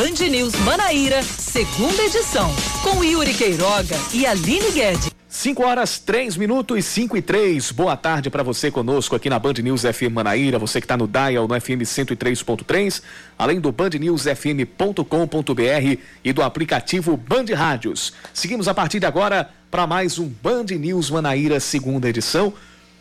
[0.00, 2.50] Band News Manaíra, segunda edição,
[2.82, 5.10] com Yuri Queiroga e Aline Guedes.
[5.28, 7.70] 5 horas 3 minutos 5 e 3.
[7.72, 11.06] Boa tarde para você conosco aqui na Band News FM Manaíra, você que está no
[11.06, 13.02] Dial no FM 103.3,
[13.38, 18.14] além do bandnewsfm.com.br e do aplicativo Band Rádios.
[18.32, 22.54] Seguimos a partir de agora para mais um Band News Manaíra, segunda edição.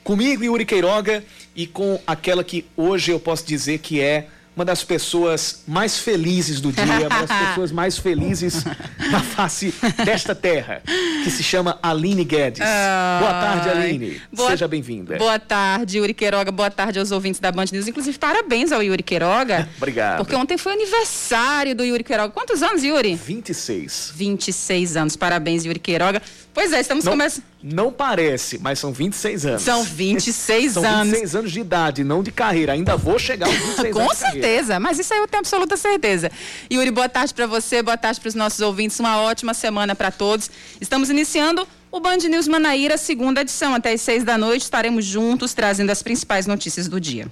[0.03, 1.23] Comigo, Yuri Queiroga,
[1.55, 4.27] e com aquela que hoje eu posso dizer que é
[4.59, 8.65] uma das pessoas mais felizes do dia, uma das pessoas mais felizes
[9.09, 9.73] na face
[10.03, 10.81] desta terra,
[11.23, 12.59] que se chama Aline Guedes.
[12.59, 14.21] Boa tarde, Aline.
[14.33, 15.15] Boa, Seja bem-vinda.
[15.17, 16.51] Boa tarde, Yuri Queiroga.
[16.51, 17.87] Boa tarde aos ouvintes da Band News.
[17.87, 19.69] Inclusive, parabéns ao Yuri Queiroga.
[19.77, 20.17] Obrigado.
[20.17, 22.33] Porque ontem foi aniversário do Yuri Queiroga.
[22.33, 23.15] Quantos anos, Yuri?
[23.15, 24.11] 26.
[24.13, 25.15] 26 anos.
[25.15, 26.21] Parabéns, Yuri Queiroga.
[26.59, 27.45] Pois é, estamos começando.
[27.63, 29.61] Não parece, mas são 26 anos.
[29.61, 31.13] São 26 são anos.
[31.13, 32.73] 26 anos de idade, não de carreira.
[32.73, 34.11] Ainda vou chegar aos 26 Com anos.
[34.11, 36.29] Com certeza, mas isso aí eu tenho absoluta certeza.
[36.69, 38.99] Yuri, boa tarde para você, boa tarde para os nossos ouvintes.
[38.99, 40.51] Uma ótima semana para todos.
[40.81, 43.73] Estamos iniciando o Band News Manaíra, segunda edição.
[43.73, 47.31] Até às seis da noite estaremos juntos trazendo as principais notícias do dia.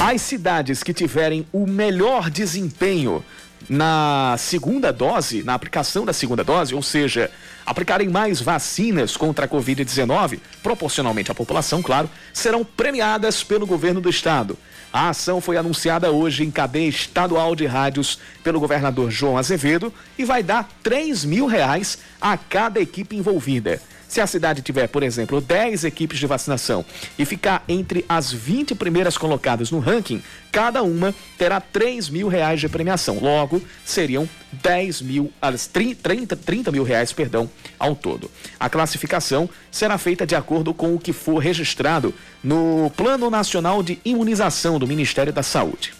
[0.00, 3.22] As cidades que tiverem o melhor desempenho
[3.70, 7.30] na segunda dose, na aplicação da segunda dose, ou seja,
[7.64, 14.10] aplicarem mais vacinas contra a Covid-19, proporcionalmente à população, claro, serão premiadas pelo governo do
[14.10, 14.58] estado.
[14.92, 20.24] A ação foi anunciada hoje em cadeia estadual de rádios pelo governador João Azevedo e
[20.24, 23.80] vai dar 3 mil reais a cada equipe envolvida.
[24.10, 26.84] Se a cidade tiver, por exemplo, 10 equipes de vacinação
[27.16, 32.58] e ficar entre as 20 primeiras colocadas no ranking, cada uma terá 3 mil reais
[32.58, 33.20] de premiação.
[33.20, 35.32] Logo, seriam 10 mil,
[36.02, 38.28] 30, 30 mil reais, perdão, ao todo.
[38.58, 44.00] A classificação será feita de acordo com o que for registrado no Plano Nacional de
[44.04, 45.99] Imunização do Ministério da Saúde.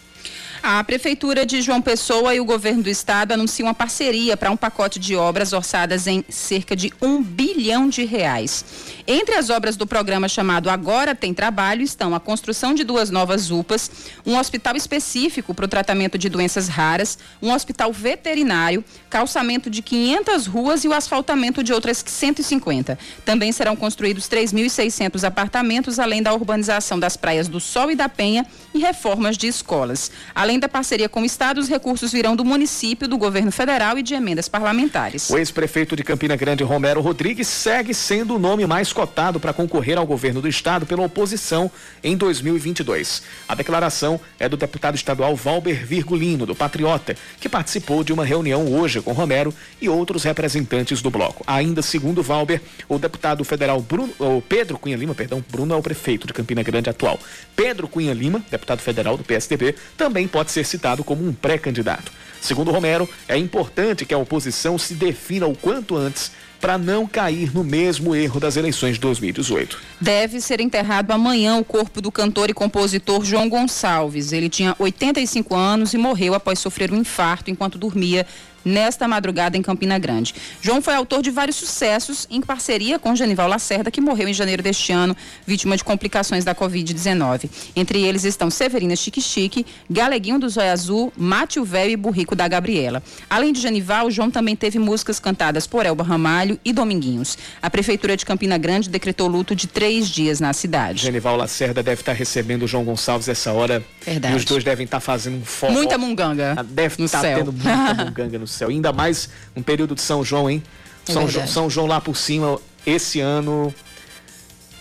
[0.63, 4.55] A Prefeitura de João Pessoa e o governo do estado anunciam uma parceria para um
[4.55, 8.63] pacote de obras orçadas em cerca de um bilhão de reais.
[9.07, 13.49] Entre as obras do programa chamado Agora Tem Trabalho estão a construção de duas novas
[13.49, 13.89] UPAs,
[14.23, 20.45] um hospital específico para o tratamento de doenças raras, um hospital veterinário, calçamento de 500
[20.45, 22.99] ruas e o asfaltamento de outras 150.
[23.25, 28.45] Também serão construídos 3.600 apartamentos, além da urbanização das praias do Sol e da Penha
[28.75, 30.11] e reformas de escolas.
[30.35, 33.97] Além Além da parceria com o Estado, os recursos virão do município, do governo federal
[33.97, 35.29] e de emendas parlamentares.
[35.29, 39.97] O ex-prefeito de Campina Grande, Romero Rodrigues, segue sendo o nome mais cotado para concorrer
[39.97, 41.71] ao governo do Estado pela oposição
[42.03, 43.23] em 2022.
[43.47, 48.73] A declaração é do deputado estadual Valber Virgulino, do Patriota, que participou de uma reunião
[48.73, 51.45] hoje com Romero e outros representantes do bloco.
[51.47, 54.13] Ainda segundo Valber, o deputado federal Bruno,
[54.49, 57.17] Pedro Cunha Lima, perdão, Bruno é o prefeito de Campina Grande atual.
[57.55, 62.11] Pedro Cunha Lima, deputado federal do PSDB, também pode pode ser citado como um pré-candidato.
[62.41, 67.53] Segundo Romero, é importante que a oposição se defina o quanto antes para não cair
[67.53, 69.79] no mesmo erro das eleições de 2018.
[69.99, 74.31] Deve ser enterrado amanhã o corpo do cantor e compositor João Gonçalves.
[74.31, 78.25] Ele tinha 85 anos e morreu após sofrer um infarto enquanto dormia
[78.63, 80.33] nesta madrugada em Campina Grande.
[80.61, 84.63] João foi autor de vários sucessos em parceria com Genival Lacerda, que morreu em janeiro
[84.63, 87.49] deste ano, vítima de complicações da Covid-19.
[87.75, 92.47] Entre eles estão Severina Chique Chique, Galeguinho do Zóia Azul, Mátio Véio e Burrico da
[92.47, 93.01] Gabriela.
[93.29, 97.37] Além de Genival, João também teve músicas cantadas por Elba Ramalho e Dominguinhos.
[97.61, 101.01] A Prefeitura de Campina Grande decretou luto de três dias na cidade.
[101.01, 103.83] Genival Lacerda deve estar recebendo o João Gonçalves essa hora.
[104.05, 104.33] Verdade.
[104.33, 105.73] E os dois devem estar fazendo um foco.
[105.73, 106.55] Muita munganga.
[106.57, 108.69] Ah, deve estar tendo muita munganga no céu.
[108.69, 110.63] Ainda mais um período de São João, hein?
[111.07, 113.73] É São, João, São João lá por cima, esse ano,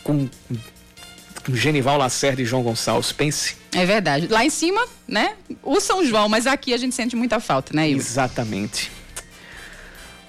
[0.05, 0.29] com,
[1.53, 3.13] Genival Lacerda e João Gonçalves.
[3.13, 3.57] Pense.
[3.73, 4.29] É verdade.
[4.29, 5.35] Lá em cima, né?
[5.63, 8.01] O São João, mas aqui a gente sente muita falta, né, Ivo?
[8.01, 8.91] Exatamente.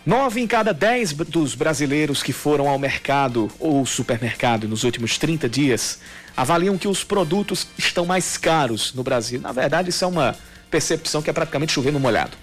[0.06, 5.48] Nove em cada dez dos brasileiros que foram ao mercado ou supermercado nos últimos 30
[5.48, 6.00] dias
[6.36, 9.40] avaliam que os produtos estão mais caros no Brasil.
[9.40, 10.36] Na verdade, isso é uma
[10.72, 12.36] percepção que é praticamente chover no molhado.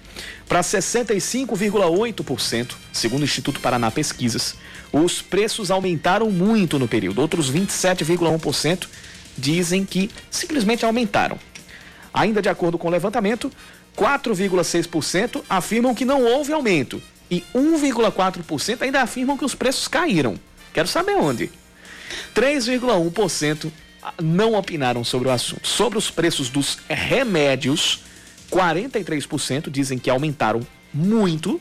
[0.48, 4.54] Para 65,8%, segundo o Instituto Paraná Pesquisas,
[4.92, 7.20] os preços aumentaram muito no período.
[7.20, 8.86] Outros 27,1%
[9.36, 11.38] dizem que simplesmente aumentaram.
[12.12, 13.52] Ainda de acordo com o levantamento,
[13.96, 20.38] 4,6% afirmam que não houve aumento e 1,4% ainda afirmam que os preços caíram.
[20.72, 21.50] Quero saber onde.
[22.34, 23.70] 3,1%
[24.22, 25.66] não opinaram sobre o assunto.
[25.66, 28.00] Sobre os preços dos remédios,
[28.50, 30.60] 43% dizem que aumentaram
[30.92, 31.60] muito,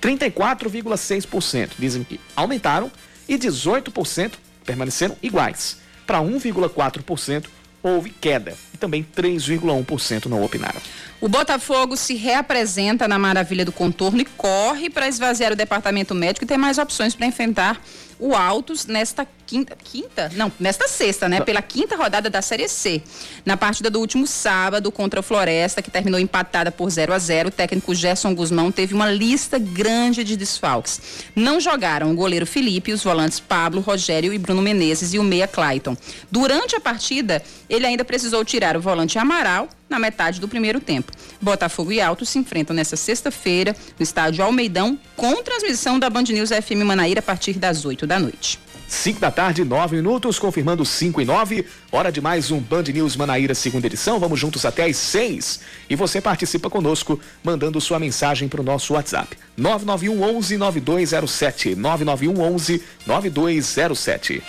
[0.00, 2.90] 34,6% dizem que aumentaram
[3.28, 4.32] e 18%
[4.64, 5.78] permaneceram iguais.
[6.06, 7.46] Para 1,4%,
[7.82, 10.80] houve queda e também 3,1% não opinaram.
[11.20, 16.44] O Botafogo se reapresenta na maravilha do contorno e corre para esvaziar o departamento médico
[16.44, 17.80] e ter mais opções para enfrentar
[18.22, 20.30] o Altos nesta quinta, quinta?
[20.36, 21.40] Não, nesta sexta, né?
[21.40, 23.02] Pela quinta rodada da Série C.
[23.44, 27.48] Na partida do último sábado contra o Floresta, que terminou empatada por 0 a 0
[27.48, 31.00] o técnico Gerson Guzmão teve uma lista grande de desfalques.
[31.34, 35.48] Não jogaram o goleiro Felipe, os volantes Pablo, Rogério e Bruno Menezes e o meia
[35.48, 35.96] Clayton.
[36.30, 41.12] Durante a partida, ele ainda precisou tirar o volante Amaral na metade do primeiro tempo.
[41.40, 46.50] Botafogo e Altos se enfrentam nesta sexta-feira no estádio Almeidão com transmissão da Band News
[46.50, 48.58] FM Manaíra a partir das 8 da noite.
[48.92, 51.66] 5 da tarde, 9 minutos, confirmando 5 e 9.
[51.90, 54.20] Hora de mais um Band News Manaíra, segunda edição.
[54.20, 55.60] Vamos juntos até às 6.
[55.88, 59.36] E você participa conosco, mandando sua mensagem para o nosso WhatsApp.
[59.56, 61.74] 991 11 9207.
[61.74, 64.42] 991 11 9207.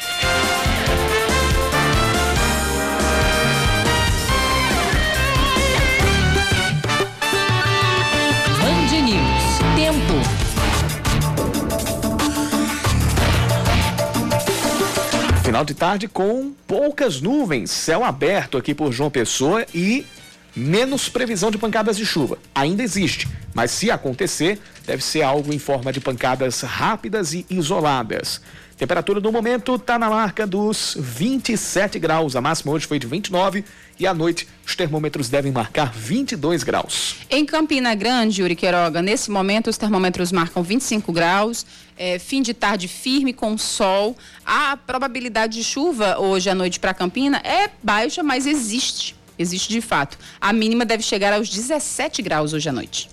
[15.63, 20.06] Final de tarde com poucas nuvens, céu aberto aqui por João Pessoa e
[20.54, 22.38] menos previsão de pancadas de chuva.
[22.54, 28.42] Ainda existe, mas se acontecer, deve ser algo em forma de pancadas rápidas e isoladas.
[28.77, 32.35] Temperatura do momento está na marca dos 27 graus.
[32.35, 33.63] A máxima hoje foi de 29
[33.99, 37.17] e à noite os termômetros devem marcar 22 graus.
[37.29, 41.65] Em Campina Grande, Yuri Queiroga, nesse momento os termômetros marcam 25 graus,
[41.95, 44.17] é, fim de tarde firme com sol.
[44.45, 49.15] A probabilidade de chuva hoje à noite para Campina é baixa, mas existe.
[49.37, 50.17] Existe de fato.
[50.41, 53.09] A mínima deve chegar aos 17 graus hoje à noite.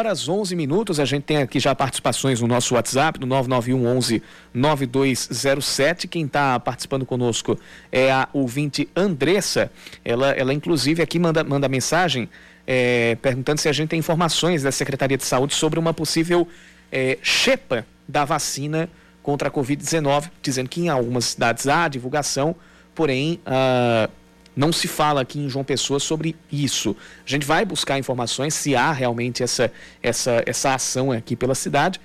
[0.00, 4.22] Horas 11 minutos, a gente tem aqui já participações no nosso WhatsApp, no 991 11
[4.54, 6.08] 9207.
[6.08, 7.58] Quem está participando conosco
[7.92, 9.70] é a ouvinte Andressa.
[10.02, 12.30] Ela, ela inclusive aqui manda, manda mensagem
[12.66, 16.48] é, perguntando se a gente tem informações da Secretaria de Saúde sobre uma possível
[16.90, 18.88] é, xepa da vacina
[19.22, 22.56] contra a Covid-19, dizendo que em algumas cidades há divulgação,
[22.94, 23.38] porém.
[23.46, 24.19] Uh,
[24.60, 26.94] não se fala aqui em João Pessoa sobre isso.
[27.26, 29.72] A gente vai buscar informações se há realmente essa,
[30.02, 31.98] essa, essa ação aqui pela cidade.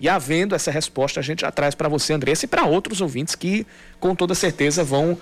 [0.00, 3.34] E havendo essa resposta, a gente já traz para você, Andressa, e para outros ouvintes
[3.34, 3.66] que
[4.00, 5.18] com toda certeza vão uh,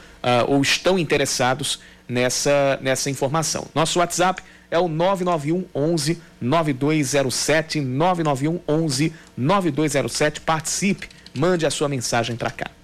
[0.46, 3.66] ou estão interessados nessa, nessa informação.
[3.74, 4.40] Nosso WhatsApp
[4.70, 10.40] é o 991 11 9207 991 11 9207.
[10.40, 12.75] Participe, mande a sua mensagem para cá.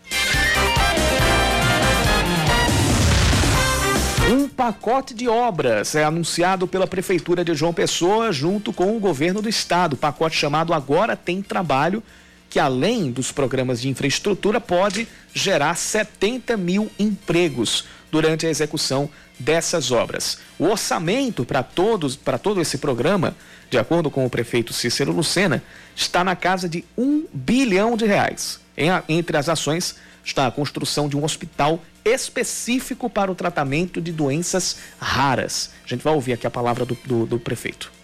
[4.63, 9.49] Pacote de obras é anunciado pela Prefeitura de João Pessoa junto com o governo do
[9.49, 9.95] estado.
[9.95, 12.01] O pacote chamado Agora Tem Trabalho,
[12.49, 19.91] que além dos programas de infraestrutura, pode gerar 70 mil empregos durante a execução dessas
[19.91, 20.39] obras.
[20.57, 23.35] O orçamento para todos, para todo esse programa,
[23.69, 25.61] de acordo com o prefeito Cícero Lucena,
[25.97, 28.61] está na casa de um bilhão de reais.
[28.77, 34.13] Em, entre as ações está a construção de um hospital específico para o tratamento de
[34.13, 35.71] doenças raras.
[35.85, 38.02] A gente vai ouvir aqui a palavra do, do, do prefeito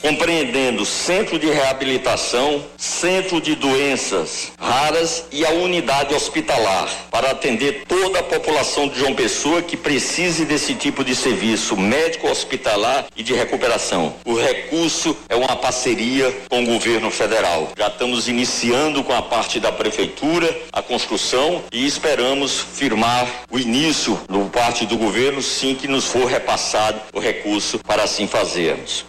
[0.00, 8.20] compreendendo centro de reabilitação, centro de doenças raras e a unidade hospitalar, para atender toda
[8.20, 13.34] a população de João Pessoa que precise desse tipo de serviço médico hospitalar e de
[13.34, 14.14] recuperação.
[14.24, 17.72] O recurso é uma parceria com o governo federal.
[17.76, 24.18] Já estamos iniciando com a parte da prefeitura a construção e esperamos firmar o início
[24.28, 29.04] no parte do governo, sim que nos for repassado o recurso para assim fazermos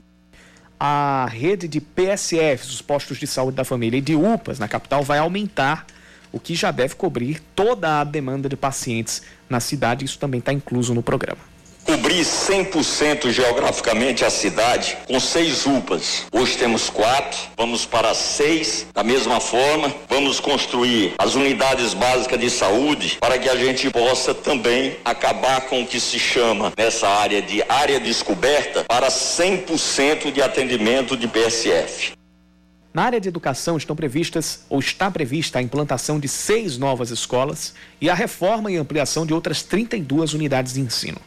[0.80, 5.04] a rede de PSFs, os postos de saúde da família, e de UPAs na capital
[5.04, 5.86] vai aumentar,
[6.32, 10.06] o que já deve cobrir toda a demanda de pacientes na cidade.
[10.06, 11.50] Isso também está incluso no programa
[11.90, 16.28] cobrir 100% geograficamente a cidade com seis UPAs.
[16.32, 18.86] Hoje temos quatro, vamos para seis.
[18.94, 24.36] Da mesma forma, vamos construir as unidades básicas de saúde para que a gente possa
[24.36, 30.44] também acabar com o que se chama nessa área de área descoberta para 100% de
[30.44, 32.14] atendimento de PSF.
[32.94, 37.74] Na área de educação estão previstas ou está prevista a implantação de seis novas escolas
[38.00, 41.20] e a reforma e ampliação de outras 32 unidades de ensino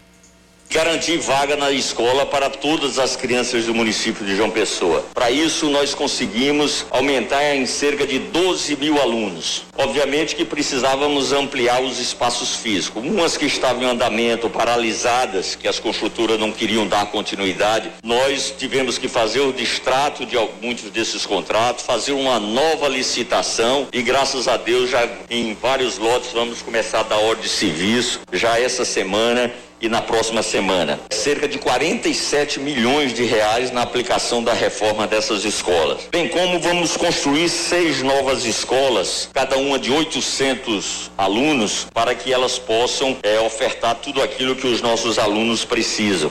[0.73, 5.05] garantir vaga na escola para todas as crianças do município de João Pessoa.
[5.12, 9.64] Para isso, nós conseguimos aumentar em cerca de 12 mil alunos.
[9.76, 13.05] Obviamente que precisávamos ampliar os espaços físicos.
[13.05, 18.97] Umas que estavam em andamento, paralisadas, que as construtoras não queriam dar continuidade, nós tivemos
[18.97, 24.57] que fazer o distrato de muitos desses contratos, fazer uma nova licitação e graças a
[24.57, 29.52] Deus já em vários lotes vamos começar a dar ordem de serviço já essa semana
[29.82, 31.00] e na próxima semana.
[31.10, 36.08] Cerca de 47 milhões de reais na aplicação da reforma dessas escolas.
[36.12, 42.60] Bem como vamos construir seis novas escolas, cada uma de 800 alunos, para que elas
[42.60, 46.30] possam é, ofertar tudo aquilo que os nossos alunos precisam.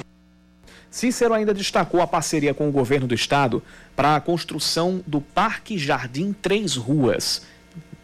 [0.89, 3.61] Cícero ainda destacou a parceria com o governo do estado
[3.95, 7.43] para a construção do Parque Jardim Três Ruas.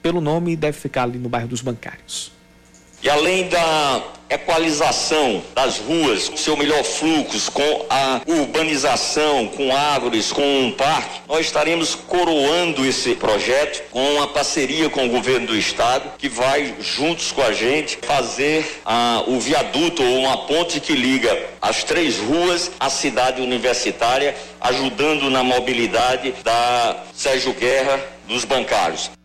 [0.02, 2.37] Pelo nome, deve ficar ali no bairro dos Bancários.
[3.02, 10.66] E além da equalização das ruas, seu melhor fluxo, com a urbanização, com árvores, com
[10.66, 16.12] um parque, nós estaremos coroando esse projeto com uma parceria com o governo do estado,
[16.18, 21.38] que vai juntos com a gente fazer ah, o viaduto ou uma ponte que liga
[21.62, 29.17] as três ruas à cidade universitária, ajudando na mobilidade da Sérgio Guerra dos bancários.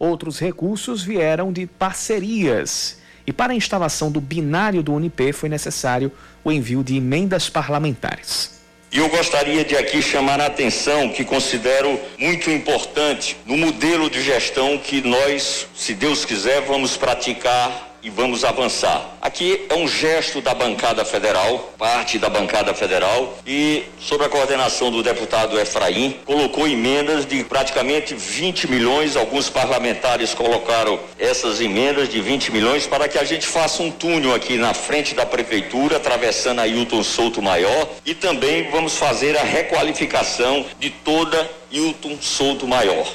[0.00, 2.96] Outros recursos vieram de parcerias.
[3.26, 6.10] E para a instalação do binário do Unip foi necessário
[6.42, 8.62] o envio de emendas parlamentares.
[8.90, 14.78] Eu gostaria de aqui chamar a atenção que considero muito importante no modelo de gestão
[14.78, 19.16] que nós, se Deus quiser, vamos praticar e vamos avançar.
[19.20, 24.90] Aqui é um gesto da bancada federal, parte da bancada federal, e sob a coordenação
[24.90, 29.16] do deputado Efraim, colocou emendas de praticamente 20 milhões.
[29.16, 34.34] Alguns parlamentares colocaram essas emendas de 20 milhões para que a gente faça um túnel
[34.34, 39.42] aqui na frente da prefeitura, atravessando a Hilton Souto Maior, e também vamos fazer a
[39.42, 43.06] requalificação de toda Hilton Souto Maior.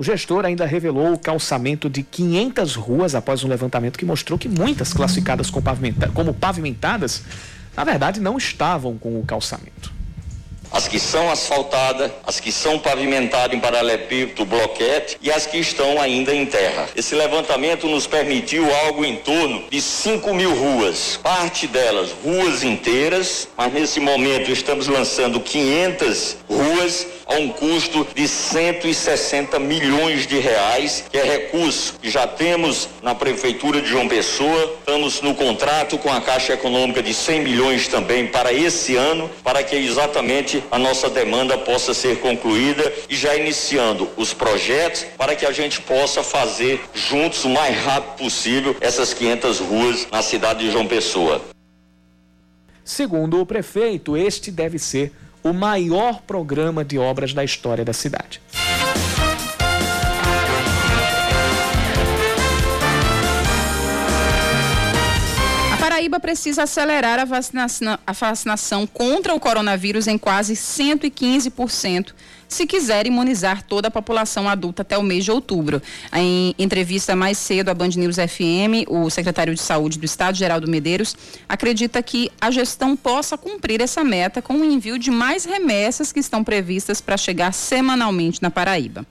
[0.00, 4.48] O gestor ainda revelou o calçamento de 500 ruas após um levantamento que mostrou que
[4.48, 7.22] muitas classificadas como pavimentadas,
[7.76, 9.99] na verdade, não estavam com o calçamento
[10.70, 16.00] as que são asfaltadas, as que são pavimentadas em paralelepípedo, bloquete e as que estão
[16.00, 16.88] ainda em terra.
[16.94, 23.48] Esse levantamento nos permitiu algo em torno de 5 mil ruas, parte delas ruas inteiras,
[23.56, 31.04] mas nesse momento estamos lançando 500 ruas a um custo de 160 milhões de reais,
[31.10, 34.74] que é recurso que já temos na Prefeitura de João Pessoa.
[34.80, 39.62] Estamos no contrato com a Caixa Econômica de 100 milhões também para esse ano, para
[39.62, 45.46] que exatamente a nossa demanda possa ser concluída e já iniciando os projetos para que
[45.46, 50.70] a gente possa fazer juntos o mais rápido possível essas 500 ruas na cidade de
[50.70, 51.40] João Pessoa.
[52.84, 55.12] Segundo o prefeito, este deve ser
[55.42, 58.40] o maior programa de obras da história da cidade.
[66.00, 72.14] Paraíba precisa acelerar a vacinação, a vacinação contra o coronavírus em quase 115%
[72.48, 75.82] se quiser imunizar toda a população adulta até o mês de outubro.
[76.14, 80.70] Em entrevista mais cedo à Band News FM, o secretário de Saúde do Estado, Geraldo
[80.70, 81.14] Medeiros,
[81.46, 86.18] acredita que a gestão possa cumprir essa meta com o envio de mais remessas que
[86.18, 89.04] estão previstas para chegar semanalmente na Paraíba.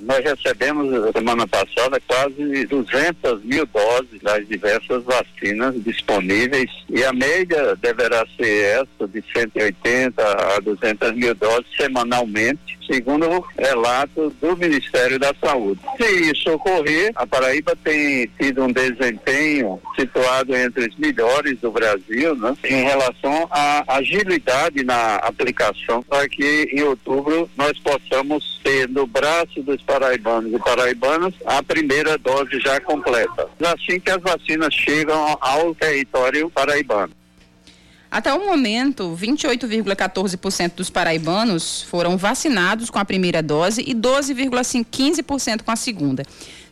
[0.00, 7.74] Nós recebemos semana passada quase 200 mil doses das diversas vacinas disponíveis e a média
[7.76, 10.22] deverá ser essa de 180
[10.56, 15.80] a 200 mil doses semanalmente segundo relato do Ministério da Saúde.
[15.96, 22.34] Se isso ocorrer, a Paraíba tem tido um desempenho situado entre os melhores do Brasil,
[22.36, 29.06] né, em relação à agilidade na aplicação, para que em outubro nós possamos ter no
[29.06, 33.48] braço dos paraibanos e paraibanas a primeira dose já completa.
[33.64, 37.12] Assim que as vacinas chegam ao território paraibano.
[38.10, 45.70] Até o momento, 28,14% dos paraibanos foram vacinados com a primeira dose e 12,15% com
[45.70, 46.22] a segunda.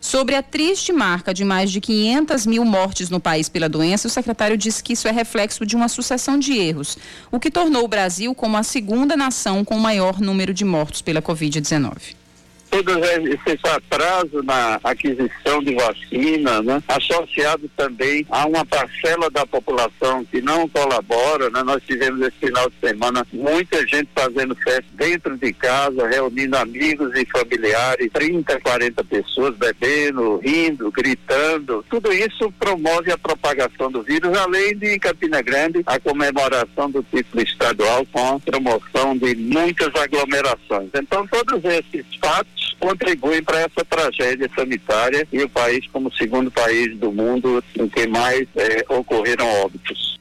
[0.00, 4.10] Sobre a triste marca de mais de 500 mil mortes no país pela doença, o
[4.10, 6.96] secretário disse que isso é reflexo de uma sucessão de erros,
[7.30, 11.02] o que tornou o Brasil como a segunda nação com o maior número de mortos
[11.02, 12.25] pela Covid-19
[12.70, 16.82] todo esse atraso na aquisição de vacina, né?
[16.88, 21.62] associado também a uma parcela da população que não colabora, né?
[21.62, 27.12] nós tivemos esse final de semana muita gente fazendo festa dentro de casa, reunindo amigos
[27.14, 31.84] e familiares, 30, 40 pessoas bebendo, rindo, gritando.
[31.88, 37.02] Tudo isso promove a propagação do vírus, além de em Campina Grande a comemoração do
[37.02, 40.90] título estadual com a promoção de muitas aglomerações.
[40.94, 46.96] Então, todos esses fatos contribuem para essa tragédia sanitária e o país como segundo país
[46.96, 50.15] do mundo em que mais eh, ocorreram óbitos.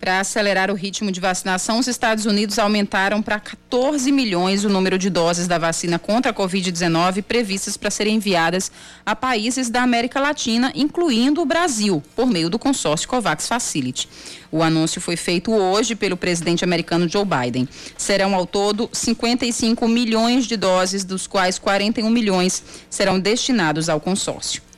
[0.00, 4.98] Para acelerar o ritmo de vacinação, os Estados Unidos aumentaram para 14 milhões o número
[4.98, 8.72] de doses da vacina contra a Covid-19 previstas para serem enviadas
[9.04, 14.08] a países da América Latina, incluindo o Brasil, por meio do consórcio COVAX Facility.
[14.50, 17.68] O anúncio foi feito hoje pelo presidente americano Joe Biden.
[17.98, 24.69] Serão ao todo 55 milhões de doses, dos quais 41 milhões serão destinados ao consórcio.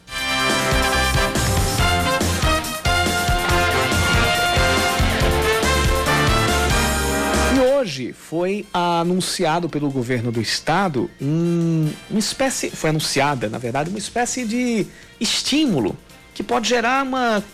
[7.92, 13.98] Hoje foi anunciado pelo governo do estado um, uma espécie, foi anunciada, na verdade, uma
[13.98, 14.86] espécie de
[15.20, 15.94] estímulo
[16.32, 17.44] que pode gerar uma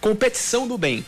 [0.00, 1.04] competição do bem.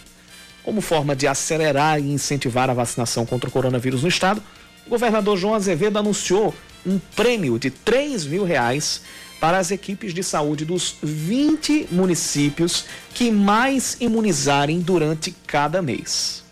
[0.64, 4.42] Como forma de acelerar e incentivar a vacinação contra o coronavírus no estado,
[4.84, 6.52] o governador João Azevedo anunciou
[6.84, 9.02] um prêmio de 3 mil reais
[9.38, 16.42] para as equipes de saúde dos 20 municípios que mais imunizarem durante cada mês.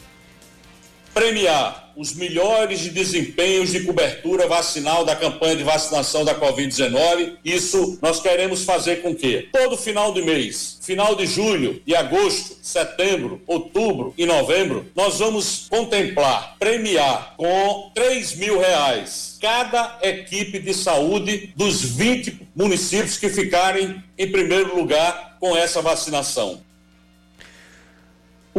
[1.12, 7.38] Premiar os melhores desempenhos de cobertura vacinal da campanha de vacinação da Covid-19.
[7.44, 12.56] Isso nós queremos fazer com que todo final de mês, final de julho e agosto,
[12.62, 20.74] setembro, outubro e novembro, nós vamos contemplar, premiar com 3 mil reais cada equipe de
[20.74, 26.60] saúde dos 20 municípios que ficarem em primeiro lugar com essa vacinação.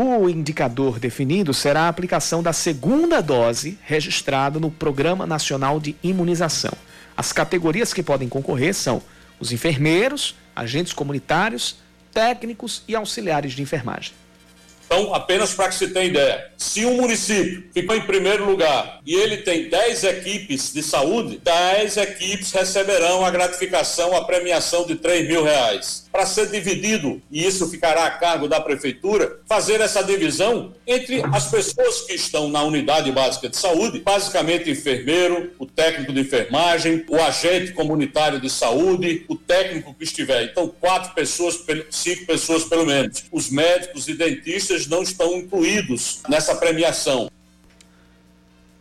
[0.02, 6.72] O indicador definido será a aplicação da segunda dose registrada no Programa Nacional de Imunização.
[7.18, 9.02] As categorias que podem concorrer são
[9.42, 11.80] os enfermeiros, agentes comunitários,
[12.14, 14.14] técnicos e auxiliares de enfermagem.
[14.86, 19.14] Então, apenas para que se tenha ideia, se um município ficou em primeiro lugar e
[19.14, 25.28] ele tem 10 equipes de saúde, 10 equipes receberão a gratificação, a premiação de 3
[25.28, 26.09] mil reais.
[26.12, 31.52] Para ser dividido, e isso ficará a cargo da prefeitura, fazer essa divisão entre as
[31.52, 37.16] pessoas que estão na unidade básica de saúde, basicamente enfermeiro, o técnico de enfermagem, o
[37.18, 40.46] agente comunitário de saúde, o técnico que estiver.
[40.46, 43.26] Então, quatro pessoas, cinco pessoas pelo menos.
[43.32, 47.30] Os médicos e dentistas não estão incluídos nessa premiação.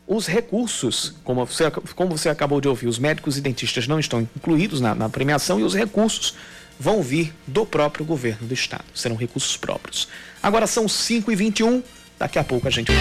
[0.06, 4.22] Os recursos, como você, como você acabou de ouvir, os médicos e dentistas não estão
[4.22, 6.34] incluídos na, na premiação e os recursos
[6.78, 8.84] vão vir do próprio governo do estado.
[8.94, 10.08] Serão recursos próprios.
[10.42, 11.82] Agora são 5 e 21
[12.18, 12.92] daqui a pouco a gente.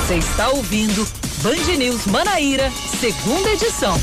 [0.00, 1.06] Você está ouvindo
[1.42, 3.96] Band News Manaíra, segunda edição.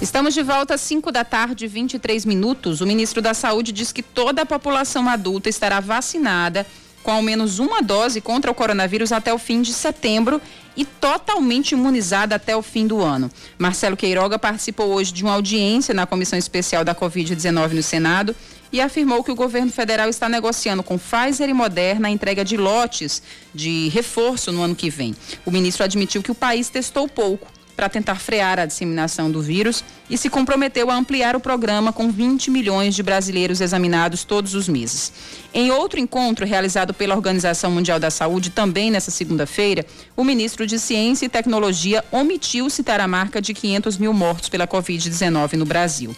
[0.00, 2.80] Estamos de volta às 5 da tarde, 23 minutos.
[2.80, 6.66] O ministro da Saúde diz que toda a população adulta estará vacinada
[7.02, 10.40] com ao menos uma dose contra o coronavírus até o fim de setembro
[10.76, 13.30] e totalmente imunizada até o fim do ano.
[13.58, 18.34] Marcelo Queiroga participou hoje de uma audiência na Comissão Especial da Covid-19 no Senado
[18.72, 22.56] e afirmou que o governo federal está negociando com Pfizer e Moderna a entrega de
[22.56, 23.22] lotes
[23.54, 25.14] de reforço no ano que vem.
[25.44, 29.82] O ministro admitiu que o país testou pouco para tentar frear a disseminação do vírus
[30.10, 34.68] e se comprometeu a ampliar o programa com 20 milhões de brasileiros examinados todos os
[34.68, 35.10] meses.
[35.54, 40.78] Em outro encontro realizado pela Organização Mundial da Saúde, também nessa segunda-feira, o ministro de
[40.78, 46.14] Ciência e Tecnologia omitiu citar a marca de 500 mil mortos pela Covid-19 no Brasil.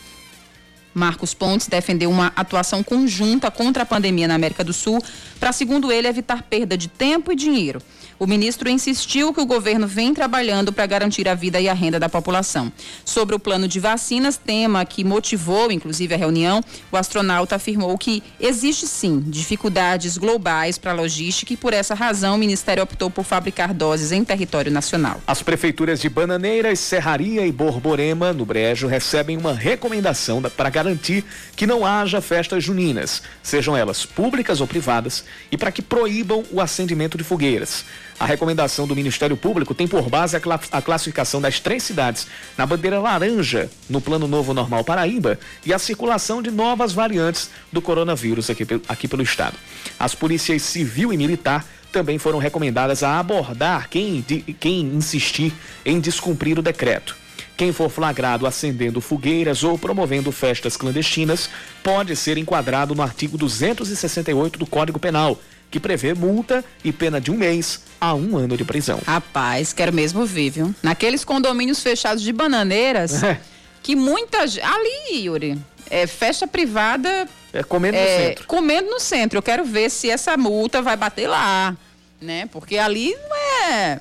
[0.92, 5.03] Marcos Pontes defendeu uma atuação conjunta contra a pandemia na América do Sul,
[5.40, 7.81] para, segundo ele, evitar perda de tempo e dinheiro.
[8.22, 11.98] O ministro insistiu que o governo vem trabalhando para garantir a vida e a renda
[11.98, 12.72] da população.
[13.04, 16.61] Sobre o plano de vacinas, tema que motivou inclusive a reunião,
[16.92, 22.37] o astronauta afirmou que existe sim dificuldades globais para a logística e por essa razão
[22.37, 25.20] o ministério optou por fabricar doses em território nacional.
[25.26, 31.24] As prefeituras de Bananeiras, Serraria e Borborema, no Brejo, recebem uma recomendação para garantir
[31.56, 36.61] que não haja festas juninas, sejam elas públicas ou privadas, e para que proíbam o
[36.61, 37.85] acendimento de fogueiras.
[38.18, 42.27] A recomendação do Ministério Público tem por base a, cla a classificação das três cidades
[42.57, 47.83] na bandeira laranja no Plano Novo Normal Paraíba e a circulação de novas variantes do
[47.83, 49.57] coronavírus aqui, aqui pelo estado.
[49.98, 54.22] As polícias civil e militar também foram recomendadas a abordar quem,
[54.59, 55.53] quem insistir
[55.85, 57.16] em descumprir o decreto.
[57.57, 61.51] Quem for flagrado acendendo fogueiras ou promovendo festas clandestinas
[61.83, 65.38] pode ser enquadrado no artigo 268 do Código Penal,
[65.72, 69.00] que prevê multa e pena de um mês a um ano de prisão.
[69.06, 70.74] Rapaz, quero mesmo ver, viu?
[70.82, 73.40] Naqueles condomínios fechados de bananeiras, é.
[73.82, 74.58] que muitas.
[74.58, 75.58] Ali, Yuri,
[75.88, 77.26] é, festa privada.
[77.54, 78.46] É, comendo é, no centro.
[78.46, 79.38] Comendo no centro.
[79.38, 81.74] Eu quero ver se essa multa vai bater lá.
[82.20, 82.46] Né?
[82.52, 83.98] Porque ali não é.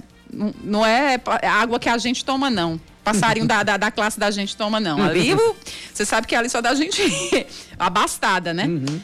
[0.64, 2.80] Não é água que a gente toma, não.
[3.04, 5.02] Passarinho da, da, da, classe da gente toma, não.
[5.02, 5.32] Ali,
[5.92, 7.02] você sabe que ali só dá gente
[7.80, 8.66] abastada, né?
[8.66, 9.02] Uhum.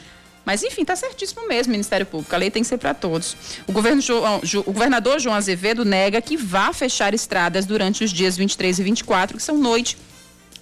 [0.48, 2.34] Mas, enfim, tá certíssimo mesmo, Ministério Público.
[2.34, 3.36] A lei tem que ser para todos.
[3.66, 8.34] O, governo João, o governador João Azevedo nega que vá fechar estradas durante os dias
[8.34, 9.98] 23 e 24, que são noite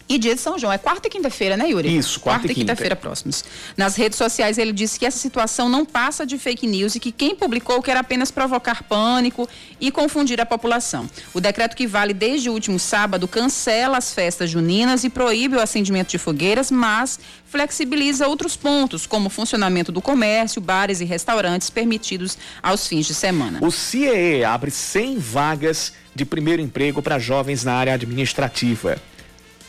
[0.09, 0.73] e dia de São João.
[0.73, 1.97] É quarta e quinta-feira, né, Yuri?
[1.97, 3.45] Isso, quarta, quarta e quinta-feira quinta próximos.
[3.77, 7.11] Nas redes sociais, ele disse que essa situação não passa de fake news e que
[7.11, 9.49] quem publicou quer apenas provocar pânico
[9.81, 11.09] e confundir a população.
[11.35, 15.61] O decreto que vale desde o último sábado cancela as festas juninas e proíbe o
[15.61, 21.71] acendimento de fogueiras, mas flexibiliza outros pontos, como o funcionamento do comércio, bares e restaurantes
[21.71, 23.59] permitidos aos fins de semana.
[23.63, 29.01] O CIE abre 100 vagas de primeiro emprego para jovens na área administrativa.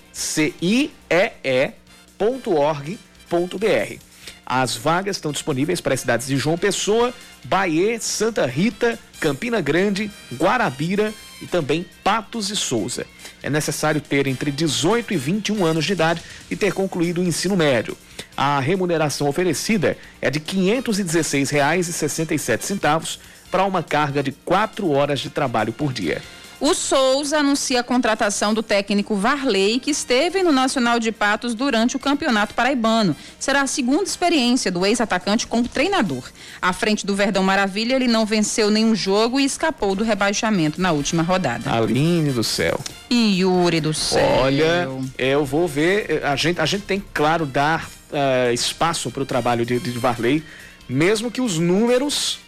[4.45, 10.11] As vagas estão disponíveis para as cidades de João Pessoa, Bahia, Santa Rita, Campina Grande,
[10.35, 13.07] Guarabira e também Patos e Souza.
[13.43, 17.57] É necessário ter entre 18 e 21 anos de idade e ter concluído o ensino
[17.57, 17.97] médio.
[18.37, 20.45] A remuneração oferecida é de R$
[20.83, 23.19] 516,67
[23.51, 26.21] para uma carga de 4 horas de trabalho por dia.
[26.61, 31.97] O Souza anuncia a contratação do técnico Varley, que esteve no Nacional de Patos durante
[31.97, 33.17] o Campeonato Paraibano.
[33.39, 36.23] Será a segunda experiência do ex-atacante como treinador.
[36.61, 40.93] À frente do Verdão Maravilha, ele não venceu nenhum jogo e escapou do rebaixamento na
[40.93, 41.73] última rodada.
[41.73, 42.79] Aline do céu.
[43.09, 44.41] E Yuri do céu.
[44.43, 46.23] Olha, eu vou ver.
[46.23, 50.45] A gente, a gente tem, claro, dar uh, espaço para o trabalho de, de Varley,
[50.87, 52.39] mesmo que os números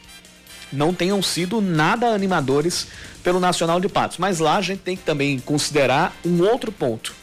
[0.72, 2.86] não tenham sido nada animadores
[3.22, 4.18] pelo Nacional de Patos.
[4.18, 7.14] Mas lá a gente tem que também considerar um outro ponto,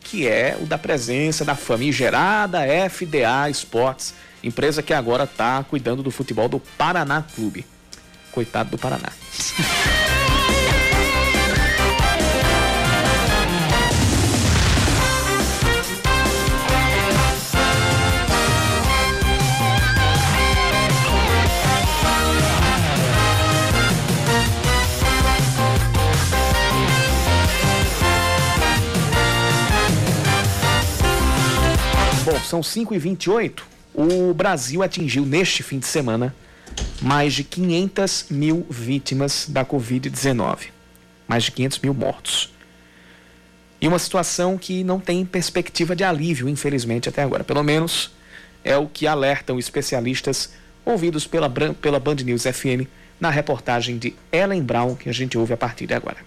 [0.00, 2.60] que é o da presença da famigerada
[2.90, 7.64] FDA Esportes, empresa que agora está cuidando do futebol do Paraná Clube.
[8.32, 9.10] Coitado do Paraná.
[32.44, 36.34] são 5 e 28 O Brasil atingiu neste fim de semana
[37.00, 40.68] mais de 500 mil vítimas da Covid-19.
[41.26, 42.52] Mais de 500 mil mortos.
[43.80, 47.42] E uma situação que não tem perspectiva de alívio, infelizmente, até agora.
[47.42, 48.12] Pelo menos
[48.62, 50.52] é o que alertam especialistas
[50.84, 52.86] ouvidos pela, pela Band News FM
[53.18, 56.18] na reportagem de Ellen Brown, que a gente ouve a partir de agora.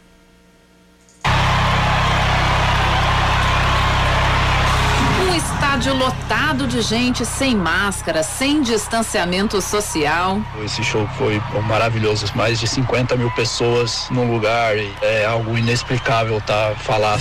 [5.84, 10.39] Estádio lotado de gente sem máscara, sem distanciamento social.
[10.63, 16.74] Esse show foi maravilhoso, mais de 50 mil pessoas num lugar, é algo inexplicável tá
[16.78, 17.17] falar.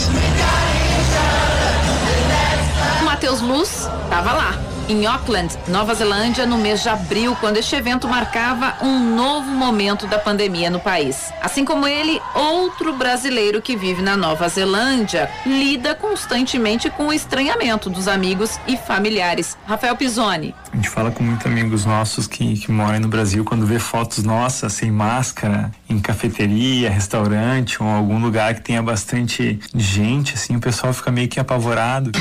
[3.02, 8.08] Matheus Luz estava lá em Auckland, Nova Zelândia, no mês de abril, quando este evento
[8.08, 11.32] marcava um novo momento da pandemia no país.
[11.40, 17.88] Assim como ele, outro brasileiro que vive na Nova Zelândia lida constantemente com o estranhamento
[17.88, 19.56] dos amigos e familiares.
[19.66, 20.54] Rafael Pisoni.
[20.72, 24.24] A gente fala com muitos amigos nossos que, que moram no Brasil, quando vê fotos
[24.24, 30.60] nossas sem máscara, em cafeteria, restaurante ou algum lugar que tenha bastante gente, assim, o
[30.60, 32.12] pessoal fica meio que apavorado.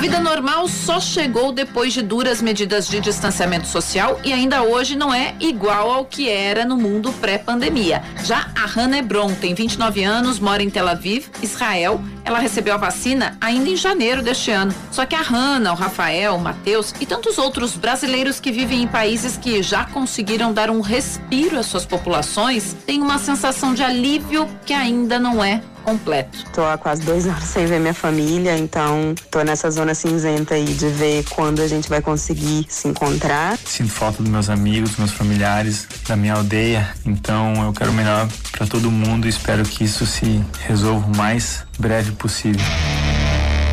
[0.00, 5.12] Vida normal só chegou depois de duras medidas de distanciamento social e ainda hoje não
[5.12, 8.02] é igual ao que era no mundo pré-pandemia.
[8.24, 12.00] Já a Hannah Hebron tem 29 anos, mora em Tel Aviv, Israel.
[12.24, 14.74] Ela recebeu a vacina ainda em janeiro deste ano.
[14.90, 18.88] Só que a Hannah, o Rafael, o Matheus e tantos outros brasileiros que vivem em
[18.88, 24.48] países que já conseguiram dar um respiro às suas populações têm uma sensação de alívio
[24.64, 26.44] que ainda não é completo.
[26.52, 30.64] Tô há quase dois anos sem ver minha família, então tô nessa zona cinzenta aí
[30.64, 33.58] de ver quando a gente vai conseguir se encontrar.
[33.58, 37.94] Sinto falta dos meus amigos, dos meus familiares, da minha aldeia, então eu quero o
[37.94, 42.64] melhor para todo mundo e espero que isso se resolva o mais breve possível.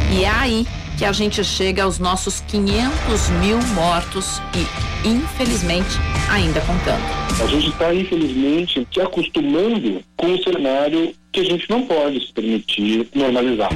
[0.10, 0.68] E é aí
[0.98, 5.90] que a gente chega aos nossos 500 mil mortos e, infelizmente,
[6.30, 7.04] ainda contando.
[7.42, 12.34] A gente está, infelizmente, se acostumando com um cenário que a gente não pode se
[12.34, 13.70] permitir normalizar.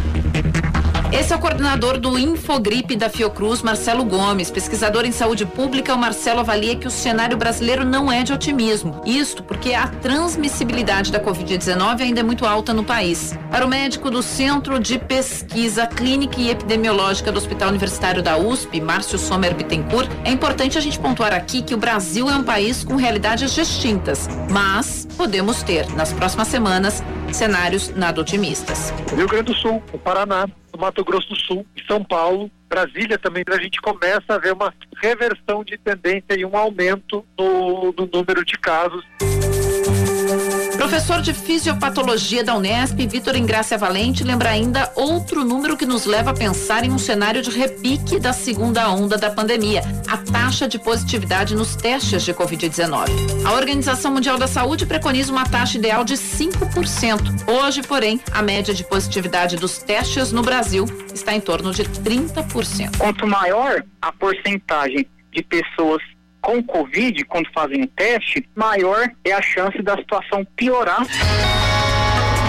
[1.12, 4.50] Esse é o coordenador do Infogripe da Fiocruz, Marcelo Gomes.
[4.50, 9.02] Pesquisador em saúde pública, o Marcelo avalia que o cenário brasileiro não é de otimismo.
[9.06, 13.38] Isto porque a transmissibilidade da Covid-19 ainda é muito alta no país.
[13.52, 18.80] Para o médico do Centro de Pesquisa Clínica e Epidemiológica do Hospital Universitário da USP,
[18.80, 22.86] Márcio Sommer Bittencourt, é importante a gente pontuar aqui que o Brasil é um país
[22.86, 28.94] com realidades distintas, mas podemos ter, nas próximas semanas, cenários nada otimistas.
[29.14, 33.44] Rio Grande do Sul, o Paraná, o Mato Grosso do Sul, São Paulo, Brasília também,
[33.48, 38.46] a gente começa a ver uma reversão de tendência e um aumento no, no número
[38.46, 39.06] de casos.
[40.82, 46.32] Professor de Fisiopatologia da Unesp, Vitor Ingrácia Valente, lembra ainda outro número que nos leva
[46.32, 50.80] a pensar em um cenário de repique da segunda onda da pandemia, a taxa de
[50.80, 53.10] positividade nos testes de Covid-19.
[53.46, 57.48] A Organização Mundial da Saúde preconiza uma taxa ideal de 5%.
[57.48, 62.98] Hoje, porém, a média de positividade dos testes no Brasil está em torno de 30%.
[62.98, 66.02] Quanto maior a porcentagem de pessoas
[66.42, 71.06] com Covid, quando fazem o teste, maior é a chance da situação piorar.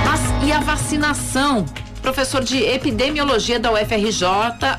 [0.05, 1.67] Mas e a vacinação?
[2.01, 4.27] Professor de epidemiologia da UFRJ,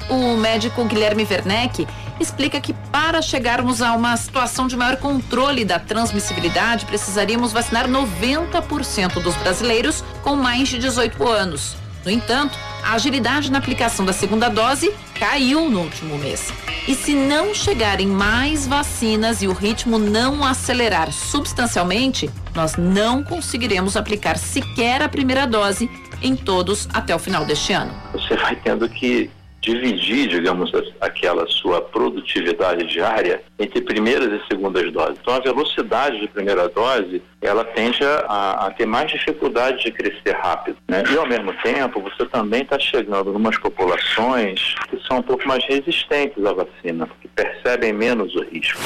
[0.10, 1.88] o médico Guilherme Werneck,
[2.19, 9.21] explica que para chegarmos a uma situação de maior controle da transmissibilidade, precisaríamos vacinar 90%
[9.21, 11.78] dos brasileiros com mais de 18 anos.
[12.04, 16.52] No entanto, a agilidade na aplicação da segunda dose caiu no último mês.
[16.85, 23.95] E se não chegarem mais vacinas e o ritmo não acelerar substancialmente, nós não conseguiremos
[23.95, 25.89] aplicar sequer a primeira dose
[26.21, 27.93] em todos até o final deste ano.
[28.11, 29.29] Você vai tendo que
[29.63, 35.17] dividir, digamos, aquela sua produtividade diária entre primeiras e segundas doses.
[35.21, 40.36] Então, a velocidade de primeira dose, ela tende a, a ter mais dificuldade de crescer
[40.36, 40.78] rápido.
[40.88, 41.04] Né?
[41.10, 45.47] E, ao mesmo tempo, você também está chegando em umas populações que são um pouco
[45.47, 48.82] mais resistentes à vacina, que percebem menos o risco.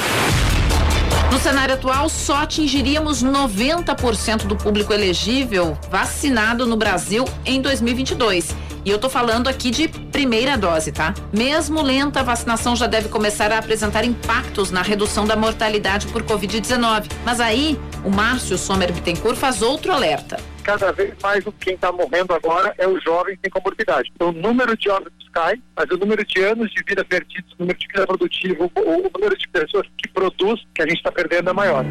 [1.32, 8.67] No cenário atual, só atingiríamos 90% do público elegível vacinado no Brasil em 2022.
[8.88, 11.12] E eu tô falando aqui de primeira dose, tá?
[11.30, 16.22] Mesmo lenta, a vacinação já deve começar a apresentar impactos na redução da mortalidade por
[16.22, 17.12] Covid-19.
[17.22, 20.40] Mas aí, o Márcio Sommer Bittencourt faz outro alerta.
[20.64, 24.10] Cada vez mais quem está morrendo agora é o jovem sem comorbidade.
[24.14, 27.56] Então, o número de óbitos cai, mas o número de anos de vida perdidos, o
[27.58, 31.12] número de vida produtiva, o, o número de pessoas que produz, que a gente está
[31.12, 31.84] perdendo é maior.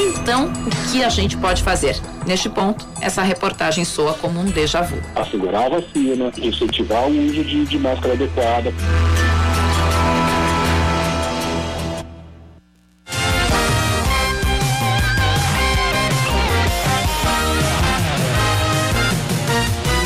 [0.00, 2.00] Então, o que a gente pode fazer?
[2.24, 4.96] Neste ponto, essa reportagem soa como um déjà vu.
[5.16, 8.72] Assegurar a vacina, incentivar o uso de, de máscara adequada.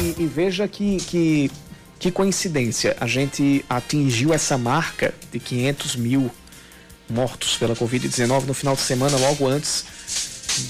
[0.01, 1.51] E, e veja que, que,
[1.99, 6.31] que coincidência, a gente atingiu essa marca de 500 mil
[7.13, 9.85] mortos pela Covid-19 no final de semana, logo antes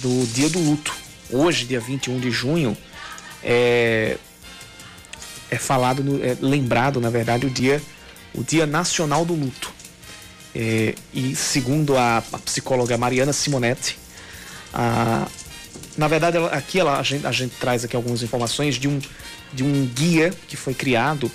[0.03, 0.93] do dia do luto.
[1.31, 2.77] Hoje, dia 21 de junho,
[3.43, 4.19] é,
[5.51, 7.81] é falado, no, é lembrado, na verdade, o dia,
[8.35, 9.73] o dia nacional do luto.
[10.55, 13.99] É, e segundo a, a, psicóloga Mariana Simonetti,
[14.75, 15.27] a,
[15.97, 19.01] na verdade, ela, aqui ela, a, gente, a gente traz aqui algumas informações de um,
[19.53, 21.31] de um guia que foi criado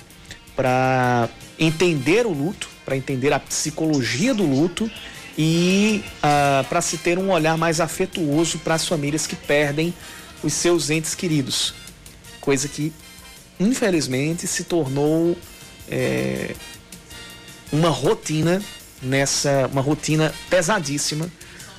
[0.54, 4.90] para entender o luto, para entender a psicologia do luto
[5.36, 9.92] e uh, para se ter um olhar mais afetuoso para as famílias que perdem
[10.42, 11.74] os seus entes queridos.
[12.40, 12.90] Coisa que,
[13.60, 15.36] infelizmente, se tornou
[15.90, 16.54] é,
[17.70, 18.62] uma rotina
[19.02, 19.68] nessa.
[19.70, 21.28] uma rotina pesadíssima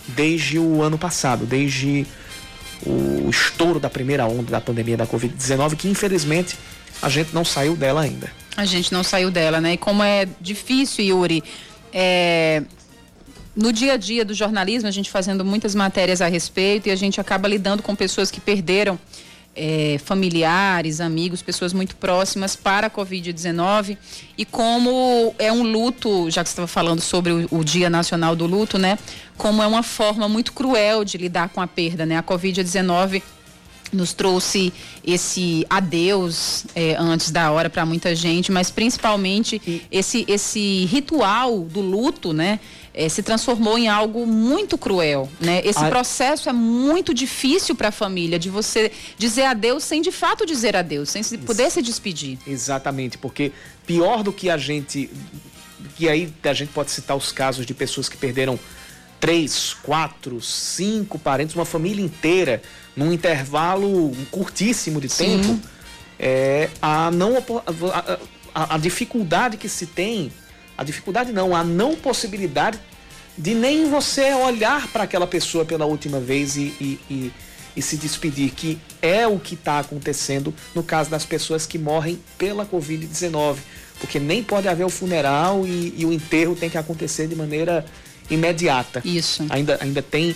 [0.10, 2.06] desde o ano passado, desde
[2.86, 6.56] o estouro da primeira onda da pandemia da Covid-19, que infelizmente
[7.02, 8.30] a gente não saiu dela ainda.
[8.56, 9.74] A gente não saiu dela, né?
[9.74, 11.44] E como é difícil, Yuri,
[11.94, 12.64] é,
[13.56, 16.96] no dia a dia do jornalismo, a gente fazendo muitas matérias a respeito e a
[16.96, 18.98] gente acaba lidando com pessoas que perderam
[19.56, 23.98] é, familiares, amigos, pessoas muito próximas para a Covid-19
[24.38, 28.36] e como é um luto, já que você estava falando sobre o, o, Dia Nacional
[28.36, 28.98] do Luto, né?
[29.38, 32.18] Como é uma forma muito cruel de lidar com a perda, né?
[32.18, 33.22] A Covid-19
[33.92, 34.72] nos trouxe
[35.04, 41.82] esse adeus é, antes da hora para muita gente, mas principalmente esse, esse ritual do
[41.82, 42.60] luto, né?
[42.92, 45.62] É, se transformou em algo muito cruel, né?
[45.64, 45.90] Esse a...
[45.90, 50.76] processo é muito difícil para a família de você dizer adeus sem de fato dizer
[50.76, 52.38] adeus, sem se poder se despedir.
[52.48, 53.52] Exatamente, porque
[53.86, 55.10] pior do que a gente,
[55.96, 58.60] que aí a gente pode citar os casos de pessoas que perderam
[59.20, 62.62] três, quatro, cinco parentes, uma família inteira
[63.00, 65.42] num intervalo curtíssimo de Sim.
[65.42, 65.60] tempo,
[66.20, 68.20] é, a não a,
[68.54, 70.30] a, a, dificuldade que se tem,
[70.78, 72.78] a dificuldade não, a não possibilidade
[73.38, 77.34] de nem você olhar para aquela pessoa pela última vez e, e, e,
[77.78, 82.20] e se despedir, que é o que está acontecendo no caso das pessoas que morrem
[82.38, 83.56] pela Covid-19,
[84.02, 87.86] porque nem pode haver o funeral e, e o enterro tem que acontecer de maneira
[88.30, 89.02] imediata.
[89.06, 89.46] Isso.
[89.50, 90.36] Ainda, ainda tem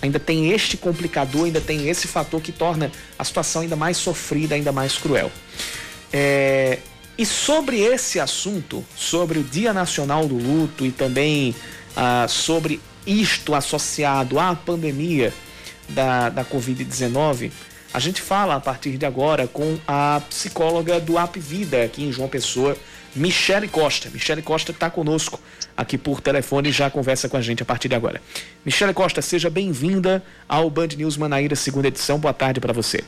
[0.00, 4.54] ainda tem este complicador, ainda tem esse fator que torna a situação ainda mais sofrida,
[4.54, 5.30] ainda mais cruel.
[6.12, 6.78] É,
[7.18, 11.54] e sobre esse assunto, sobre o Dia Nacional do Luto e também
[11.96, 15.34] ah, sobre isto associado à pandemia
[15.88, 17.50] da, da Covid-19,
[17.92, 22.12] a gente fala a partir de agora com a psicóloga do App Vida aqui em
[22.12, 22.76] João Pessoa,
[23.16, 24.10] Michele Costa.
[24.10, 25.40] Michele Costa está conosco
[25.78, 28.20] aqui por telefone e já conversa com a gente a partir de agora.
[28.64, 32.18] Michele Costa, seja bem-vinda ao Band News Manaíra, segunda edição.
[32.18, 33.04] Boa tarde para você.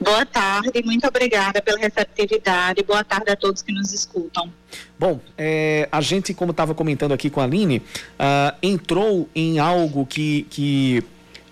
[0.00, 2.82] Boa tarde, muito obrigada pela receptividade.
[2.82, 4.50] Boa tarde a todos que nos escutam.
[4.98, 10.06] Bom, é, a gente, como estava comentando aqui com a Aline, uh, entrou em algo
[10.06, 11.04] que, que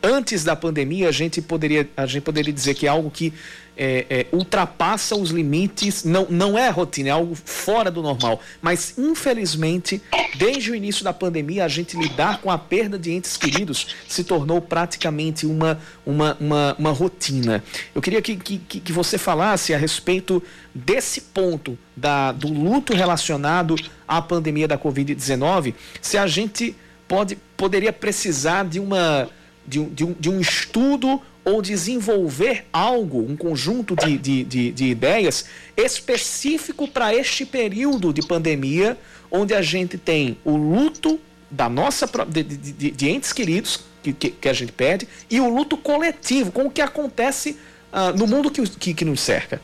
[0.05, 3.33] antes da pandemia a gente poderia, a gente poderia dizer que é algo que
[3.77, 8.41] é, é, ultrapassa os limites, não, não é rotina, é algo fora do normal.
[8.63, 10.01] Mas, infelizmente,
[10.37, 14.23] desde o início da pandemia, a gente lidar com a perda de entes queridos se
[14.23, 17.65] tornou praticamente uma, uma, uma, uma rotina.
[17.95, 23.75] Eu queria que, que, que você falasse a respeito desse ponto da, do luto relacionado
[24.07, 26.77] à pandemia da Covid-19, se a gente
[27.09, 29.29] pode, poderia precisar de uma.
[29.67, 34.73] De um, de, um, de um estudo ou desenvolver algo, um conjunto de, de, de,
[34.73, 35.45] de ideias
[35.77, 38.99] específico para este período de pandemia,
[39.31, 44.31] onde a gente tem o luto da nossa de, de, de entes queridos que, que,
[44.31, 47.59] que, a gente perde e o luto coletivo, com o que acontece
[47.93, 49.61] uh, no mundo que, que, que nos cerca.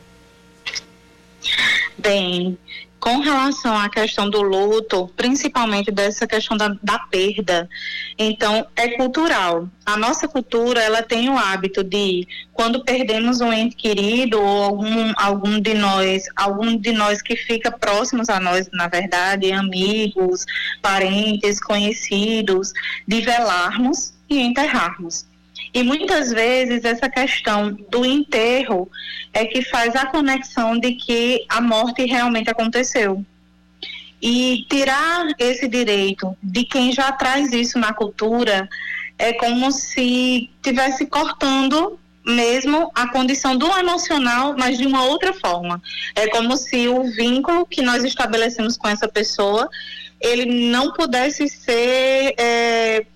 [1.99, 2.59] Bem,
[3.01, 7.69] com relação à questão do luto, principalmente dessa questão da, da, perda,
[8.19, 9.69] então é cultural.
[9.87, 15.13] A nossa cultura ela tem o hábito de quando perdemos um ente querido ou algum,
[15.17, 20.45] algum de nós, algum de nós que fica próximos a nós, na verdade, amigos,
[20.83, 22.73] parentes, conhecidos,
[23.09, 25.30] de velarmos e enterrarmos.
[25.73, 28.91] E muitas vezes essa questão do enterro
[29.33, 33.25] é que faz a conexão de que a morte realmente aconteceu.
[34.21, 38.69] E tirar esse direito de quem já traz isso na cultura
[39.17, 45.81] é como se tivesse cortando mesmo a condição do emocional, mas de uma outra forma.
[46.15, 49.69] É como se o vínculo que nós estabelecemos com essa pessoa,
[50.21, 53.07] ele não pudesse ser é,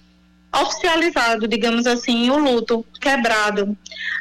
[0.63, 3.77] oficializado, digamos assim, o luto quebrado.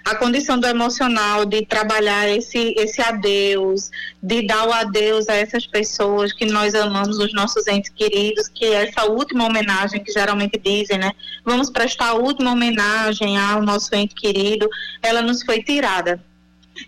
[0.06, 3.90] A condição do emocional de trabalhar esse, esse adeus,
[4.22, 8.66] de dar o adeus a essas pessoas que nós amamos, os nossos entes queridos, que
[8.66, 11.12] é essa última homenagem que geralmente dizem, né?
[11.46, 14.68] Vamos prestar a última homenagem ao nosso ente querido,
[15.02, 16.24] ela nos foi tirada.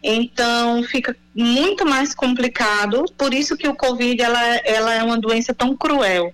[0.03, 5.53] Então fica muito mais complicado, por isso que o Covid ela, ela é uma doença
[5.53, 6.33] tão cruel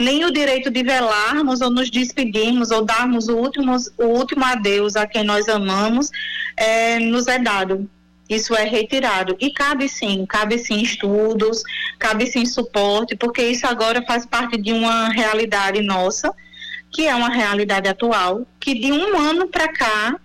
[0.00, 4.96] nem o direito de velarmos ou nos despedirmos ou darmos o último, o último adeus
[4.96, 6.10] a quem nós amamos
[6.56, 7.88] é, nos é dado.
[8.28, 9.36] isso é retirado.
[9.38, 11.62] E cabe sim, cabe sim estudos,
[11.98, 16.32] cabe sim suporte, porque isso agora faz parte de uma realidade nossa,
[16.90, 20.18] que é uma realidade atual, que de um ano para cá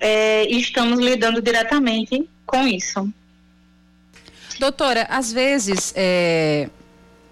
[0.00, 3.12] é, estamos lidando diretamente com isso.
[4.58, 6.70] Doutora, às vezes é,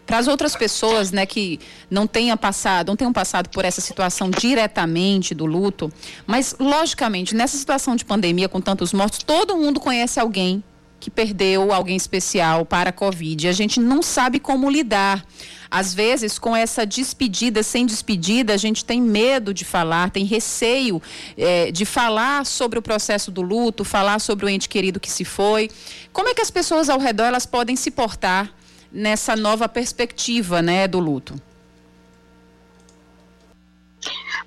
[0.07, 1.59] para as outras pessoas, né, que
[1.91, 5.93] não tenham passado, não tenham passado por essa situação diretamente do luto,
[6.27, 10.63] mas logicamente nessa situação de pandemia com tantos mortos, todo mundo conhece alguém
[10.99, 13.49] que perdeu alguém especial para a Covid.
[13.49, 15.25] A gente não sabe como lidar.
[15.71, 21.03] Às vezes, com essa despedida sem despedida, a gente tem medo de falar, tem receio
[21.37, 25.25] eh, de falar sobre o processo do luto, falar sobre o ente querido que se
[25.25, 25.71] foi.
[26.13, 28.53] Como é que as pessoas ao redor elas podem se portar
[28.91, 31.35] nessa nova perspectiva, né, do luto?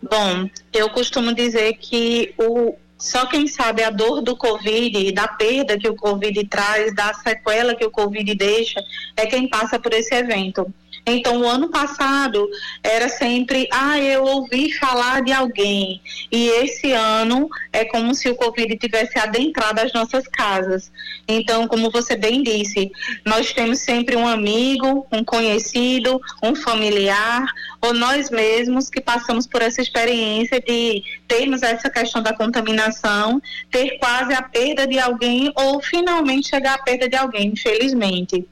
[0.02, 5.80] Bom, eu costumo dizer que o, só quem sabe a dor do Covid, da perda
[5.80, 8.84] que o Covid traz, da sequela que o Covid deixa,
[9.16, 10.72] é quem passa por esse evento.
[11.06, 12.48] Então, o ano passado
[12.84, 16.02] era sempre, ah, eu ouvi falar de alguém.
[16.32, 20.92] E esse ano é como se o Covid tivesse adentrado as nossas casas.
[21.28, 22.92] Então, como você bem disse,
[23.26, 27.46] nós temos sempre um amigo, um conhecido, um familiar,
[27.82, 33.98] ou nós mesmos que passamos por essa experiência de termos essa questão da contaminação, ter
[34.00, 38.46] quase a perda de alguém ou finalmente chegar à perda de alguém, infelizmente.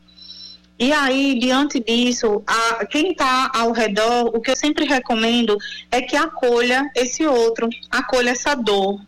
[0.79, 5.57] E aí, diante disso, a, quem está ao redor, o que eu sempre recomendo
[5.91, 9.01] é que acolha esse outro, acolha essa dor.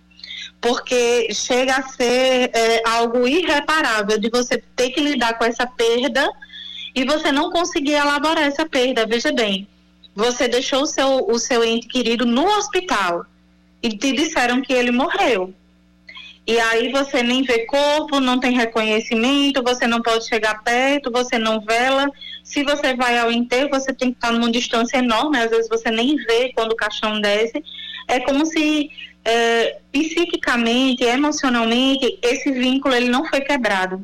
[0.60, 6.28] Porque chega a ser é, algo irreparável de você ter que lidar com essa perda
[6.96, 9.06] e você não conseguir elaborar essa perda.
[9.06, 9.68] Veja bem,
[10.16, 13.26] você deixou o seu, o seu ente querido no hospital
[13.82, 15.54] e te disseram que ele morreu.
[16.46, 21.38] E aí você nem vê corpo, não tem reconhecimento, você não pode chegar perto, você
[21.38, 22.10] não vela.
[22.44, 25.92] Se você vai ao enterro, você tem que estar numa distância enorme, às vezes você
[25.92, 27.64] nem vê quando o caixão desce.
[28.08, 28.90] É como se
[29.24, 34.04] é, psiquicamente, emocionalmente, esse vínculo ele não foi quebrado.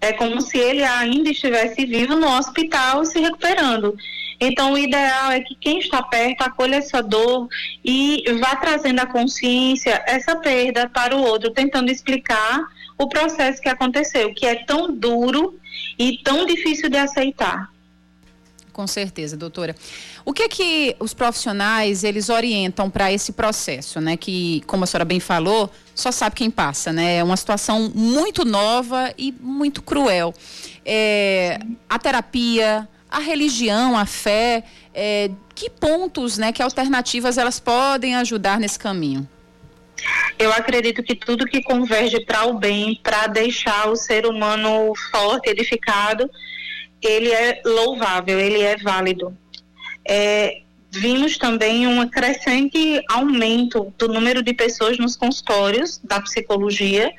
[0.00, 3.94] É como se ele ainda estivesse vivo no hospital se recuperando.
[4.40, 7.48] Então, o ideal é que quem está perto acolha essa dor
[7.84, 12.60] e vá trazendo a consciência, essa perda para o outro, tentando explicar
[12.98, 15.58] o processo que aconteceu, que é tão duro
[15.98, 17.70] e tão difícil de aceitar.
[18.76, 19.74] Com certeza, doutora.
[20.22, 24.18] O que é que os profissionais eles orientam para esse processo, né?
[24.18, 27.16] Que, como a senhora bem falou, só sabe quem passa, né?
[27.16, 30.34] É uma situação muito nova e muito cruel.
[30.84, 31.58] É,
[31.88, 32.86] a terapia,
[33.16, 34.62] a religião, a fé,
[34.92, 39.26] é, que pontos, né, que alternativas elas podem ajudar nesse caminho?
[40.38, 45.48] Eu acredito que tudo que converge para o bem, para deixar o ser humano forte,
[45.48, 46.30] edificado,
[47.02, 49.34] ele é louvável, ele é válido.
[50.06, 50.60] É,
[50.90, 57.10] vimos também um crescente aumento do número de pessoas nos consultórios da psicologia,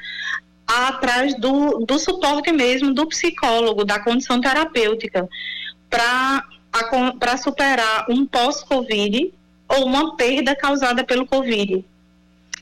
[0.68, 5.28] atrás do, do suporte mesmo do psicólogo, da condição terapêutica
[5.90, 9.34] para superar um pós-Covid
[9.68, 11.84] ou uma perda causada pelo Covid.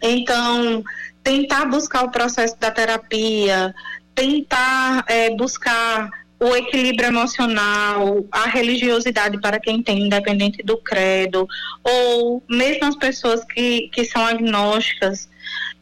[0.01, 0.83] Então,
[1.23, 3.73] tentar buscar o processo da terapia,
[4.13, 6.09] tentar é, buscar
[6.39, 11.47] o equilíbrio emocional, a religiosidade para quem tem, independente do credo,
[11.83, 15.29] ou mesmo as pessoas que, que são agnósticas,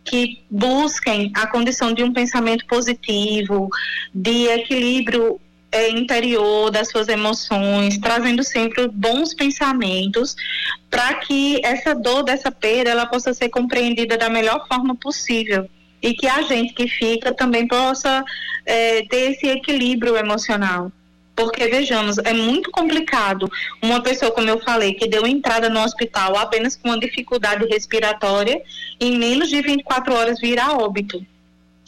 [0.06, 3.70] que busquem a condição de um pensamento positivo,
[4.14, 5.40] de equilíbrio
[5.74, 10.36] é, interior das suas emoções, trazendo sempre bons pensamentos,
[10.90, 15.68] para que essa dor dessa perda ela possa ser compreendida da melhor forma possível
[16.00, 18.24] e que a gente que fica também possa
[18.66, 20.92] é, ter esse equilíbrio emocional.
[21.36, 23.50] Porque, vejamos, é muito complicado
[23.82, 28.62] uma pessoa, como eu falei, que deu entrada no hospital apenas com uma dificuldade respiratória,
[29.00, 31.26] em menos de 24 horas vir a óbito.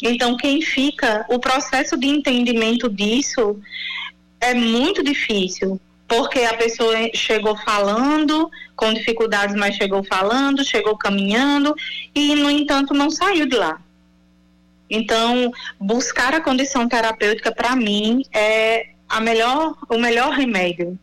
[0.02, 3.60] Então, quem fica, o processo de entendimento disso
[4.42, 11.76] é muito difícil, porque a pessoa chegou falando, com dificuldades, mas chegou falando, chegou caminhando
[12.14, 13.80] e, no entanto, não saiu de lá.
[14.90, 21.00] Então, buscar a condição terapêutica, para mim, é a melhor, o melhor remédio.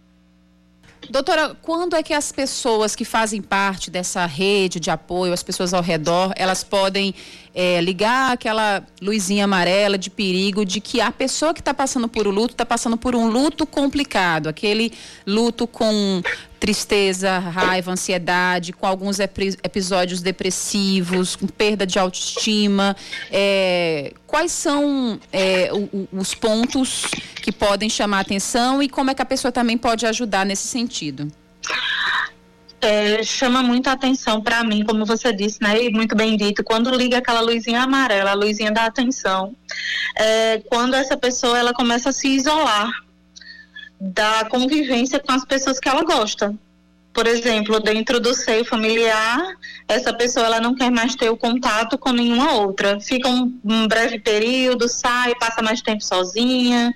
[1.11, 5.75] Doutora, quando é que as pessoas que fazem parte dessa rede de apoio, as pessoas
[5.75, 7.13] ao redor, elas podem
[7.55, 12.27] é, ligar aquela luzinha amarela de perigo de que a pessoa que está passando por
[12.27, 14.93] o luto está passando por um luto complicado, aquele
[15.27, 16.23] luto com
[16.59, 22.97] tristeza, raiva, ansiedade, com alguns episódios depressivos, com perda de autoestima.
[23.33, 25.71] É, quais são é,
[26.13, 27.07] os pontos
[27.43, 31.33] que podem chamar atenção e como é que a pessoa também pode ajudar nesse sentido?
[32.83, 35.85] É, chama muita atenção para mim, como você disse, né?
[35.85, 39.55] E muito bem dito, quando liga aquela luzinha amarela, a luzinha da atenção,
[40.17, 42.91] é, quando essa pessoa ela começa a se isolar
[44.01, 46.53] da convivência com as pessoas que ela gosta.
[47.13, 49.39] Por exemplo, dentro do seio familiar,
[49.87, 52.99] essa pessoa ela não quer mais ter o contato com nenhuma outra.
[53.01, 56.93] Fica um, um breve período, sai, passa mais tempo sozinha,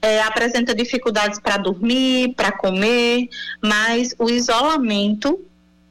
[0.00, 3.28] é, apresenta dificuldades para dormir, para comer,
[3.62, 5.38] mas o isolamento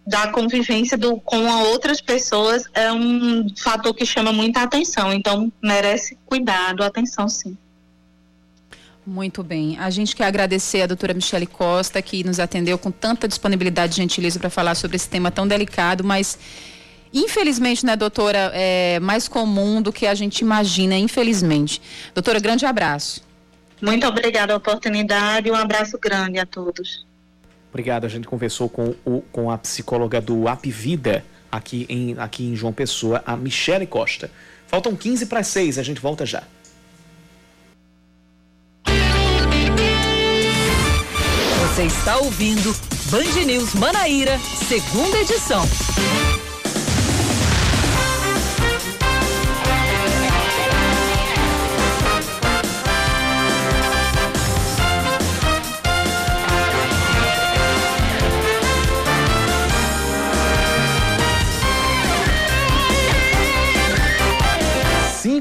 [0.08, 5.14] da convivência do, com outras pessoas é um fator que chama muita atenção.
[5.14, 7.58] Então, merece cuidado, atenção, sim.
[9.08, 9.78] Muito bem.
[9.80, 13.96] A gente quer agradecer a doutora Michele Costa, que nos atendeu com tanta disponibilidade e
[13.96, 16.38] gentileza para falar sobre esse tema tão delicado, mas
[17.14, 21.82] infelizmente, né, doutora, é mais comum do que a gente imagina, infelizmente.
[22.14, 23.24] Doutora, grande abraço.
[23.82, 27.06] Muito obrigada a oportunidade e um abraço grande a todos.
[27.70, 28.04] Obrigado.
[28.04, 32.74] A gente conversou com, o, com a psicóloga do Apvida aqui em, aqui em João
[32.74, 34.30] Pessoa, a Michele Costa.
[34.68, 36.44] Faltam 15 para 6, a gente volta já.
[41.78, 42.76] Você está ouvindo
[43.12, 45.64] Band News Manaíra, segunda edição.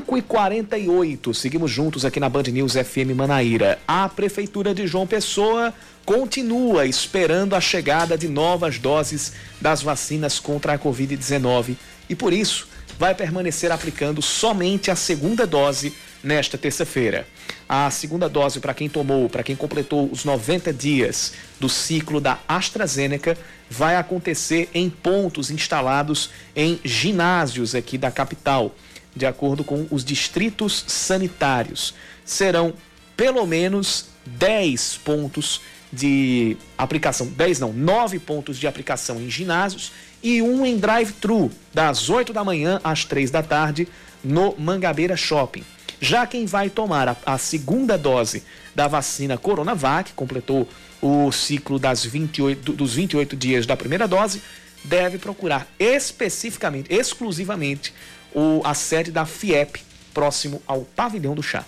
[0.07, 3.79] 5 e 48 seguimos juntos aqui na Band News FM Manaíra.
[3.89, 5.73] A Prefeitura de João Pessoa
[6.07, 11.77] continua esperando a chegada de novas doses das vacinas contra a Covid-19
[12.09, 15.93] e, por isso, vai permanecer aplicando somente a segunda dose
[16.23, 17.27] nesta terça-feira.
[17.69, 22.39] A segunda dose para quem tomou, para quem completou os 90 dias do ciclo da
[22.47, 23.37] AstraZeneca,
[23.69, 28.73] vai acontecer em pontos instalados em ginásios aqui da capital
[29.15, 31.95] de acordo com os distritos sanitários.
[32.25, 32.75] Serão
[33.17, 35.61] pelo menos 10 pontos
[35.93, 42.11] de aplicação, 10 não, 9 pontos de aplicação em ginásios e um em drive-thru, das
[42.11, 43.87] 8 da manhã às 3 da tarde,
[44.25, 45.65] no Mangabeira Shopping.
[46.01, 48.43] Já quem vai tomar a, a segunda dose
[48.75, 50.69] da vacina Coronavac, completou
[51.01, 54.43] o ciclo das 28, dos 28 dias da primeira dose,
[54.85, 57.95] deve procurar especificamente, exclusivamente,
[58.35, 59.81] o, a sede da FIEP,
[60.13, 61.65] próximo ao Pavilhão do Chá.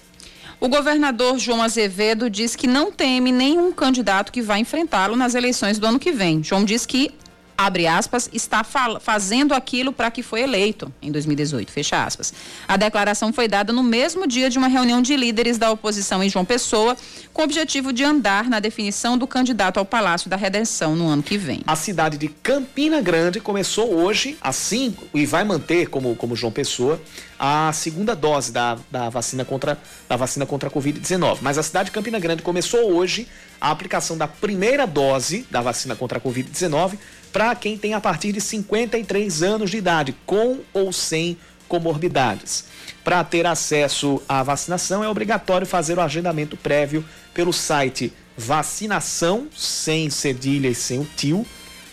[0.60, 5.78] O governador João Azevedo diz que não teme nenhum candidato que vai enfrentá-lo nas eleições
[5.78, 6.42] do ano que vem.
[6.42, 7.12] João diz que
[7.58, 8.62] abre aspas, está
[9.00, 12.32] fazendo aquilo para que foi eleito em 2018, fecha aspas.
[12.68, 16.30] A declaração foi dada no mesmo dia de uma reunião de líderes da oposição em
[16.30, 16.96] João Pessoa,
[17.32, 21.20] com o objetivo de andar na definição do candidato ao Palácio da Redenção no ano
[21.20, 21.62] que vem.
[21.66, 27.00] A cidade de Campina Grande começou hoje, assim, e vai manter como, como João Pessoa,
[27.36, 29.78] a segunda dose da, da vacina contra
[30.08, 31.38] da vacina contra a Covid-19.
[31.40, 33.28] Mas a cidade de Campina Grande começou hoje
[33.60, 36.98] a aplicação da primeira dose da vacina contra a Covid-19
[37.38, 42.64] para quem tem a partir de 53 anos de idade, com ou sem comorbidades.
[43.04, 50.10] Para ter acesso à vacinação, é obrigatório fazer o agendamento prévio pelo site vacinação, sem
[50.10, 51.46] cedilha e sem o tio,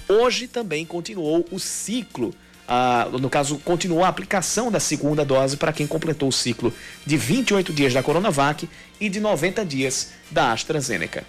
[0.09, 2.35] Hoje também continuou o ciclo
[2.69, 7.17] ah, no caso, continuou a aplicação da segunda dose para quem completou o ciclo de
[7.17, 8.69] 28 dias da Coronavac
[9.01, 11.25] e de 90 dias da AstraZeneca.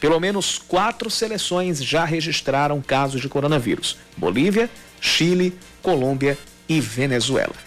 [0.00, 4.70] Pelo menos quatro seleções já registraram casos de coronavírus: Bolívia,
[5.02, 7.65] Chile, Colômbia e Venezuela.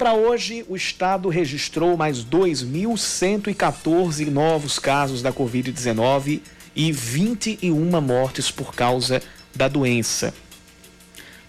[0.00, 6.40] Para hoje, o estado registrou mais 2.114 novos casos da Covid-19
[6.74, 9.20] e 21 mortes por causa
[9.54, 10.32] da doença.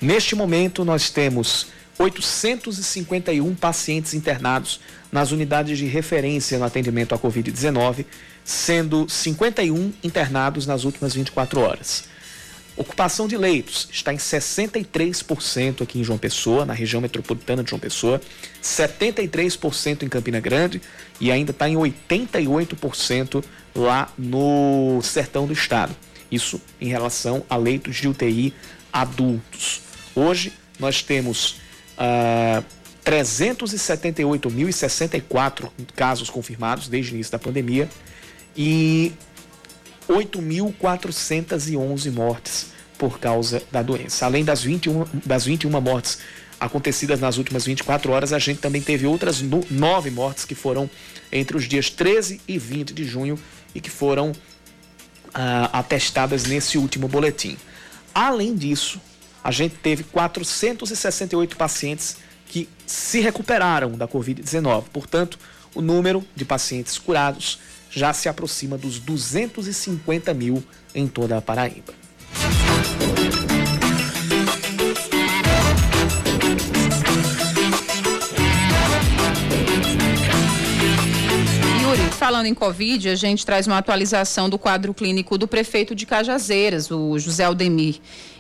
[0.02, 8.06] Neste momento, nós temos 851 pacientes internados nas unidades de referência no atendimento à Covid-19,
[8.44, 12.11] sendo 51 internados nas últimas 24 horas.
[12.82, 17.80] Ocupação de leitos está em 63% aqui em João Pessoa, na região metropolitana de João
[17.80, 18.20] Pessoa,
[18.64, 20.82] 73% em Campina Grande
[21.20, 23.44] e ainda está em 88%
[23.76, 25.96] lá no sertão do estado.
[26.32, 28.52] Isso em relação a leitos de UTI
[28.92, 29.82] adultos.
[30.16, 31.60] Hoje nós temos uh,
[32.00, 32.64] ah,
[33.06, 37.88] 378.064 casos confirmados desde o início da pandemia
[38.58, 39.14] e
[40.12, 44.26] 8.411 mortes por causa da doença.
[44.26, 46.20] Além das 21, das 21 mortes
[46.60, 49.42] acontecidas nas últimas 24 horas, a gente também teve outras
[49.72, 50.88] nove mortes que foram
[51.32, 53.40] entre os dias 13 e 20 de junho
[53.74, 54.32] e que foram
[55.34, 57.58] ah, atestadas nesse último boletim.
[58.14, 59.02] Além disso,
[59.44, 64.84] a gente teve 468 pacientes que se recuperaram da Covid-19.
[64.92, 65.40] Portanto,
[65.74, 67.58] o número de pacientes curados
[67.92, 70.64] já se aproxima dos 250 mil
[70.96, 71.94] em toda a Paraíba.
[82.32, 86.90] Falando em Covid, a gente traz uma atualização do quadro clínico do prefeito de Cajazeiras,
[86.90, 87.98] o José Aldemir.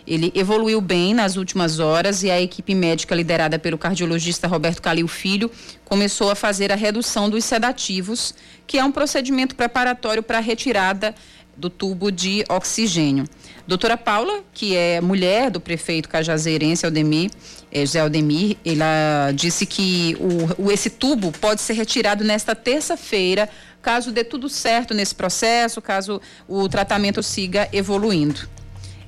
[0.07, 5.09] Ele evoluiu bem nas últimas horas e a equipe médica liderada pelo cardiologista Roberto Calil
[5.09, 5.51] Filho
[5.83, 8.33] começou a fazer a redução dos sedativos,
[8.65, 11.13] que é um procedimento preparatório para a retirada
[11.57, 13.25] do tubo de oxigênio.
[13.67, 17.29] Doutora Paula, que é mulher do prefeito cajazeirense Aldemir,
[17.72, 23.47] é, José Aldemir, ela disse que o, o, esse tubo pode ser retirado nesta terça-feira,
[23.82, 28.47] caso dê tudo certo nesse processo, caso o tratamento siga evoluindo.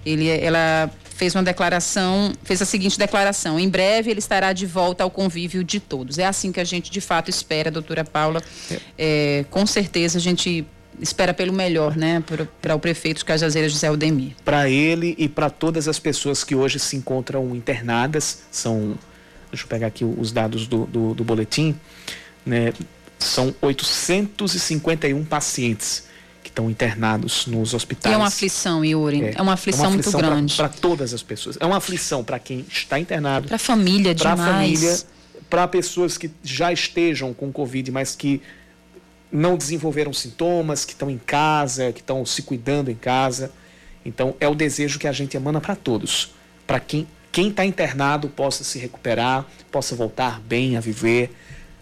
[0.06, 5.04] Ele, ela fez uma declaração, fez a seguinte declaração: em breve ele estará de volta
[5.04, 6.18] ao convívio de todos.
[6.18, 8.42] É assim que a gente de fato espera, doutora Paula.
[8.98, 10.66] É, é com certeza a gente
[11.00, 12.24] espera pelo melhor, né,
[12.62, 14.34] para o prefeito de Cajazeiras, José Aldemir.
[14.44, 18.98] Para ele e para todas as pessoas que hoje se encontram internadas, são,
[19.52, 21.76] deixa eu pegar aqui os dados do, do, do boletim,
[22.46, 22.74] né,
[23.20, 26.08] são 851 pacientes
[26.44, 28.12] que estão internados nos hospitais.
[28.12, 29.24] E é uma aflição, Yuri.
[29.24, 30.56] É, é uma aflição, é uma aflição muito grande.
[30.56, 31.58] Para todas as pessoas.
[31.60, 33.48] É uma aflição para quem está internado.
[33.48, 34.40] Para a família, demais.
[34.40, 34.98] Para a família,
[35.50, 38.42] para pessoas que já estejam com Covid, mas que
[39.34, 43.52] não desenvolveram sintomas, que estão em casa, que estão se cuidando em casa.
[44.06, 46.36] Então, é o desejo que a gente emana para todos.
[46.68, 51.36] Para quem quem está internado possa se recuperar, possa voltar bem a viver,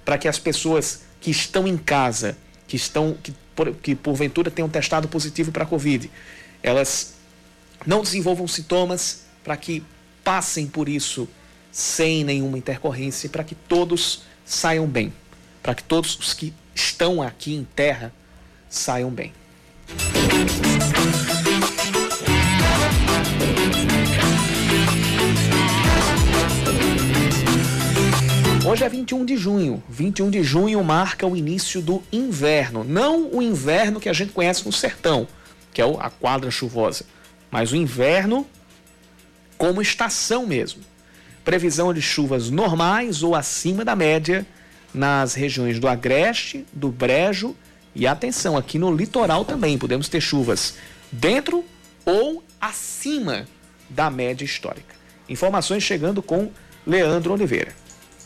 [0.05, 4.69] para que as pessoas que estão em casa, que estão que, por, que porventura tenham
[4.69, 6.09] testado positivo para a Covid,
[6.63, 7.15] elas
[7.85, 9.83] não desenvolvam sintomas, para que
[10.23, 11.27] passem por isso
[11.69, 15.11] sem nenhuma intercorrência, para que todos saiam bem,
[15.61, 18.13] para que todos os que estão aqui em terra
[18.69, 19.33] saiam bem.
[28.63, 29.83] Hoje é 21 de junho.
[29.89, 32.83] 21 de junho marca o início do inverno.
[32.83, 35.27] Não o inverno que a gente conhece no sertão,
[35.73, 37.05] que é a quadra chuvosa,
[37.49, 38.47] mas o inverno
[39.57, 40.81] como estação mesmo.
[41.43, 44.45] Previsão de chuvas normais ou acima da média
[44.93, 47.55] nas regiões do Agreste, do Brejo
[47.95, 50.75] e atenção, aqui no litoral também podemos ter chuvas
[51.11, 51.65] dentro
[52.05, 53.45] ou acima
[53.89, 54.95] da média histórica.
[55.27, 56.49] Informações chegando com
[56.85, 57.73] Leandro Oliveira.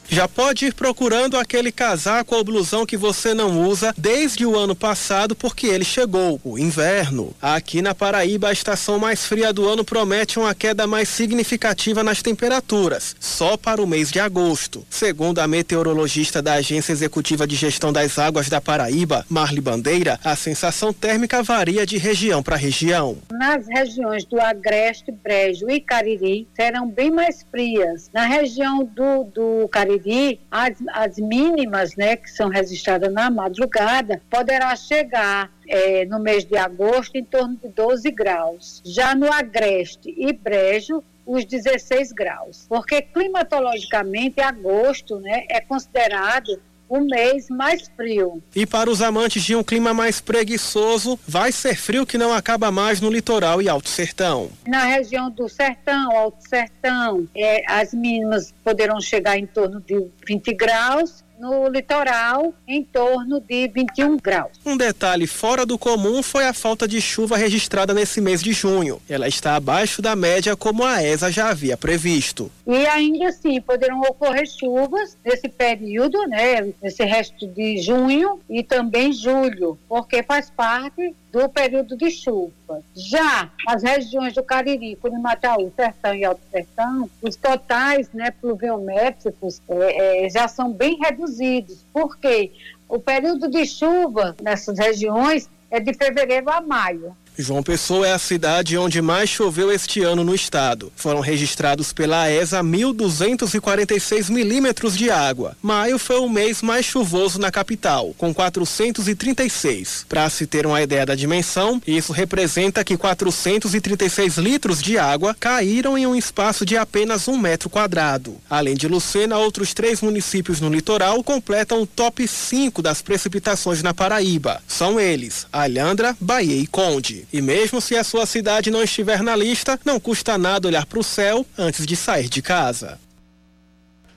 [0.07, 4.75] Já pode ir procurando aquele casaco ou blusão que você não usa desde o ano
[4.75, 7.33] passado porque ele chegou, o inverno.
[7.41, 12.21] Aqui na Paraíba, a estação mais fria do ano promete uma queda mais significativa nas
[12.21, 14.85] temperaturas, só para o mês de agosto.
[14.89, 20.35] Segundo a meteorologista da Agência Executiva de Gestão das Águas da Paraíba, Marli Bandeira, a
[20.35, 23.17] sensação térmica varia de região para região.
[23.31, 28.09] Nas regiões do Agreste, Brejo e Cariri serão bem mais frias.
[28.13, 34.21] Na região do, do Cariri Cariri, as, as mínimas, né, que são registradas na madrugada,
[34.29, 38.81] poderá chegar é, no mês de agosto em torno de 12 graus.
[38.85, 46.99] Já no Agreste e Brejo, os 16 graus, porque climatologicamente agosto, né, é considerado o
[46.99, 48.41] mês mais frio.
[48.55, 52.71] E para os amantes de um clima mais preguiçoso, vai ser frio que não acaba
[52.71, 54.49] mais no litoral e Alto Sertão.
[54.67, 60.53] Na região do Sertão, Alto Sertão, é, as mínimas poderão chegar em torno de 20
[60.53, 64.51] graus no litoral em torno de 21 graus.
[64.65, 69.01] Um detalhe fora do comum foi a falta de chuva registrada nesse mês de junho.
[69.09, 72.51] Ela está abaixo da média como a ESA já havia previsto.
[72.65, 79.13] E ainda assim poderão ocorrer chuvas nesse período, né, nesse resto de junho e também
[79.13, 82.81] julho, porque faz parte do período de chuva.
[82.95, 90.25] Já as regiões do Cariri, Curimataú, Sertão e Alto Sertão, os totais né, pluviométricos é,
[90.25, 92.51] é, já são bem reduzidos, porque
[92.89, 97.15] o período de chuva nessas regiões é de fevereiro a maio.
[97.37, 100.91] João Pessoa é a cidade onde mais choveu este ano no estado.
[100.95, 105.57] Foram registrados pela ESA 1.246 milímetros de água.
[105.61, 110.05] Maio foi o mês mais chuvoso na capital, com 436.
[110.07, 115.97] Para se ter uma ideia da dimensão, isso representa que 436 litros de água caíram
[115.97, 118.37] em um espaço de apenas um metro quadrado.
[118.49, 123.93] Além de Lucena, outros três municípios no litoral completam o top 5 das precipitações na
[123.93, 124.63] Paraíba.
[124.67, 127.24] São eles: Alhandra, Bahia e Conde.
[127.31, 130.99] E mesmo se a sua cidade não estiver na lista, não custa nada olhar para
[130.99, 132.99] o céu antes de sair de casa.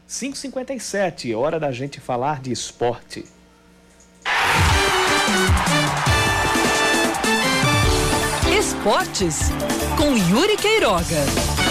[0.08, 3.24] 5h57, hora da gente falar de esporte.
[8.58, 9.50] Esportes
[9.96, 11.67] com Yuri Queiroga.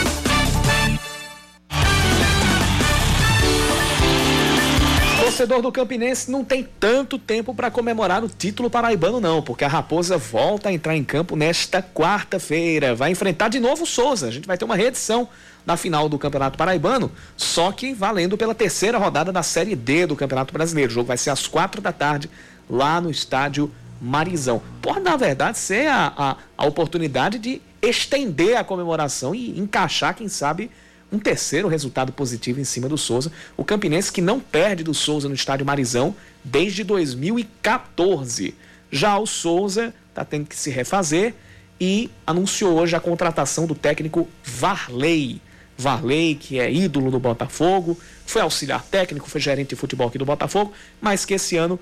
[5.38, 9.68] Torcedor do Campinense não tem tanto tempo para comemorar o título paraibano, não, porque a
[9.68, 12.96] Raposa volta a entrar em campo nesta quarta-feira.
[12.96, 14.28] Vai enfrentar de novo o Souza.
[14.28, 15.30] A gente vai ter uma reedição
[15.64, 20.16] na final do Campeonato Paraibano, só que valendo pela terceira rodada da Série D do
[20.16, 20.90] Campeonato Brasileiro.
[20.90, 22.32] O jogo vai ser às quatro da tarde,
[22.68, 23.72] lá no estádio
[24.02, 24.60] Marizão.
[24.82, 30.28] Pode, na verdade, ser a, a, a oportunidade de estender a comemoração e encaixar, quem
[30.28, 30.72] sabe,
[31.12, 33.32] um terceiro resultado positivo em cima do Souza.
[33.56, 38.56] O Campinense que não perde do Souza no estádio Marizão desde 2014.
[38.92, 41.34] Já o Souza está tendo que se refazer
[41.80, 45.42] e anunciou hoje a contratação do técnico Varley.
[45.78, 50.26] Varley, que é ídolo do Botafogo, foi auxiliar técnico, foi gerente de futebol aqui do
[50.26, 51.80] Botafogo, mas que esse ano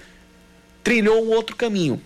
[0.84, 2.02] trilhou um outro caminho.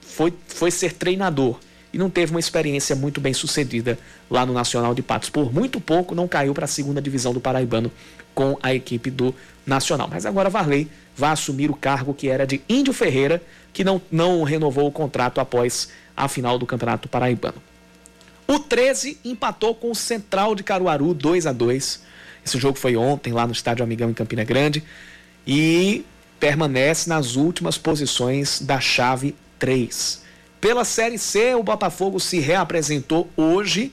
[0.00, 1.58] Foi, foi ser treinador
[1.92, 3.98] e não teve uma experiência muito bem sucedida
[4.30, 5.28] lá no Nacional de Patos.
[5.28, 7.92] Por muito pouco não caiu para a segunda divisão do Paraibano
[8.34, 9.34] com a equipe do
[9.66, 10.08] Nacional.
[10.10, 14.42] Mas agora Varley vai assumir o cargo que era de Índio Ferreira, que não, não
[14.42, 17.62] renovou o contrato após a final do Campeonato Paraibano.
[18.46, 22.02] O 13 empatou com o Central de Caruaru 2 a 2.
[22.44, 24.82] Esse jogo foi ontem lá no Estádio Amigão em Campina Grande
[25.46, 26.04] e
[26.40, 30.21] permanece nas últimas posições da chave 3.
[30.62, 33.92] Pela Série C, o Botafogo se reapresentou hoje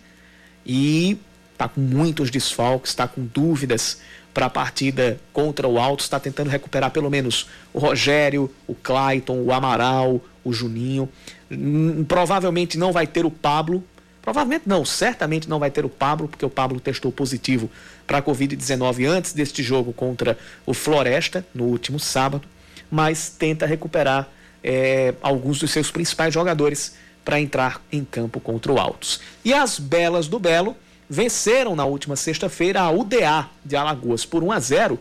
[0.63, 1.17] e
[1.51, 4.01] está com muitos desfalques, está com dúvidas
[4.35, 9.41] para a partida contra o Alto, está tentando recuperar pelo menos o Rogério, o Clayton,
[9.41, 11.09] o Amaral, o Juninho.
[11.49, 13.83] Hum, provavelmente não vai ter o Pablo.
[14.21, 17.67] Provavelmente não, certamente não vai ter o Pablo, porque o Pablo testou positivo
[18.05, 22.47] para a Covid-19 antes deste jogo contra o Floresta, no último sábado,
[22.91, 24.29] mas tenta recuperar
[24.63, 29.19] é, alguns dos seus principais jogadores para entrar em campo contra o Altos.
[29.43, 30.75] E as Belas do Belo
[31.09, 34.99] venceram na última sexta-feira a UDA de Alagoas por 1 a 0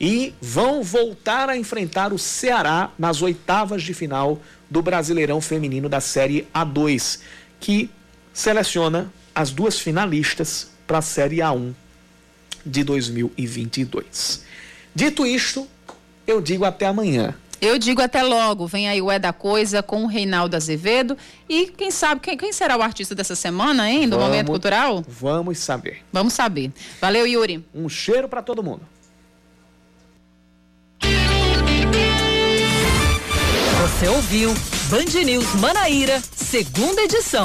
[0.00, 6.00] e vão voltar a enfrentar o Ceará nas oitavas de final do Brasileirão Feminino da
[6.00, 7.20] Série A2,
[7.58, 7.90] que
[8.32, 11.72] seleciona as duas finalistas para a Série A1
[12.64, 14.44] de 2022.
[14.94, 15.68] Dito isto,
[16.26, 17.34] eu digo até amanhã.
[17.60, 21.16] Eu digo até logo, vem aí o É da Coisa com o Reinaldo Azevedo.
[21.48, 24.08] E quem sabe, quem, quem será o artista dessa semana, hein?
[24.08, 25.04] Do Vamos, Momento Cultural?
[25.06, 25.98] Vamos saber.
[26.10, 26.72] Vamos saber.
[27.00, 27.64] Valeu, Yuri.
[27.74, 28.80] Um cheiro para todo mundo.
[33.82, 34.54] Você ouviu
[34.88, 37.44] Band News Manaíra, segunda edição.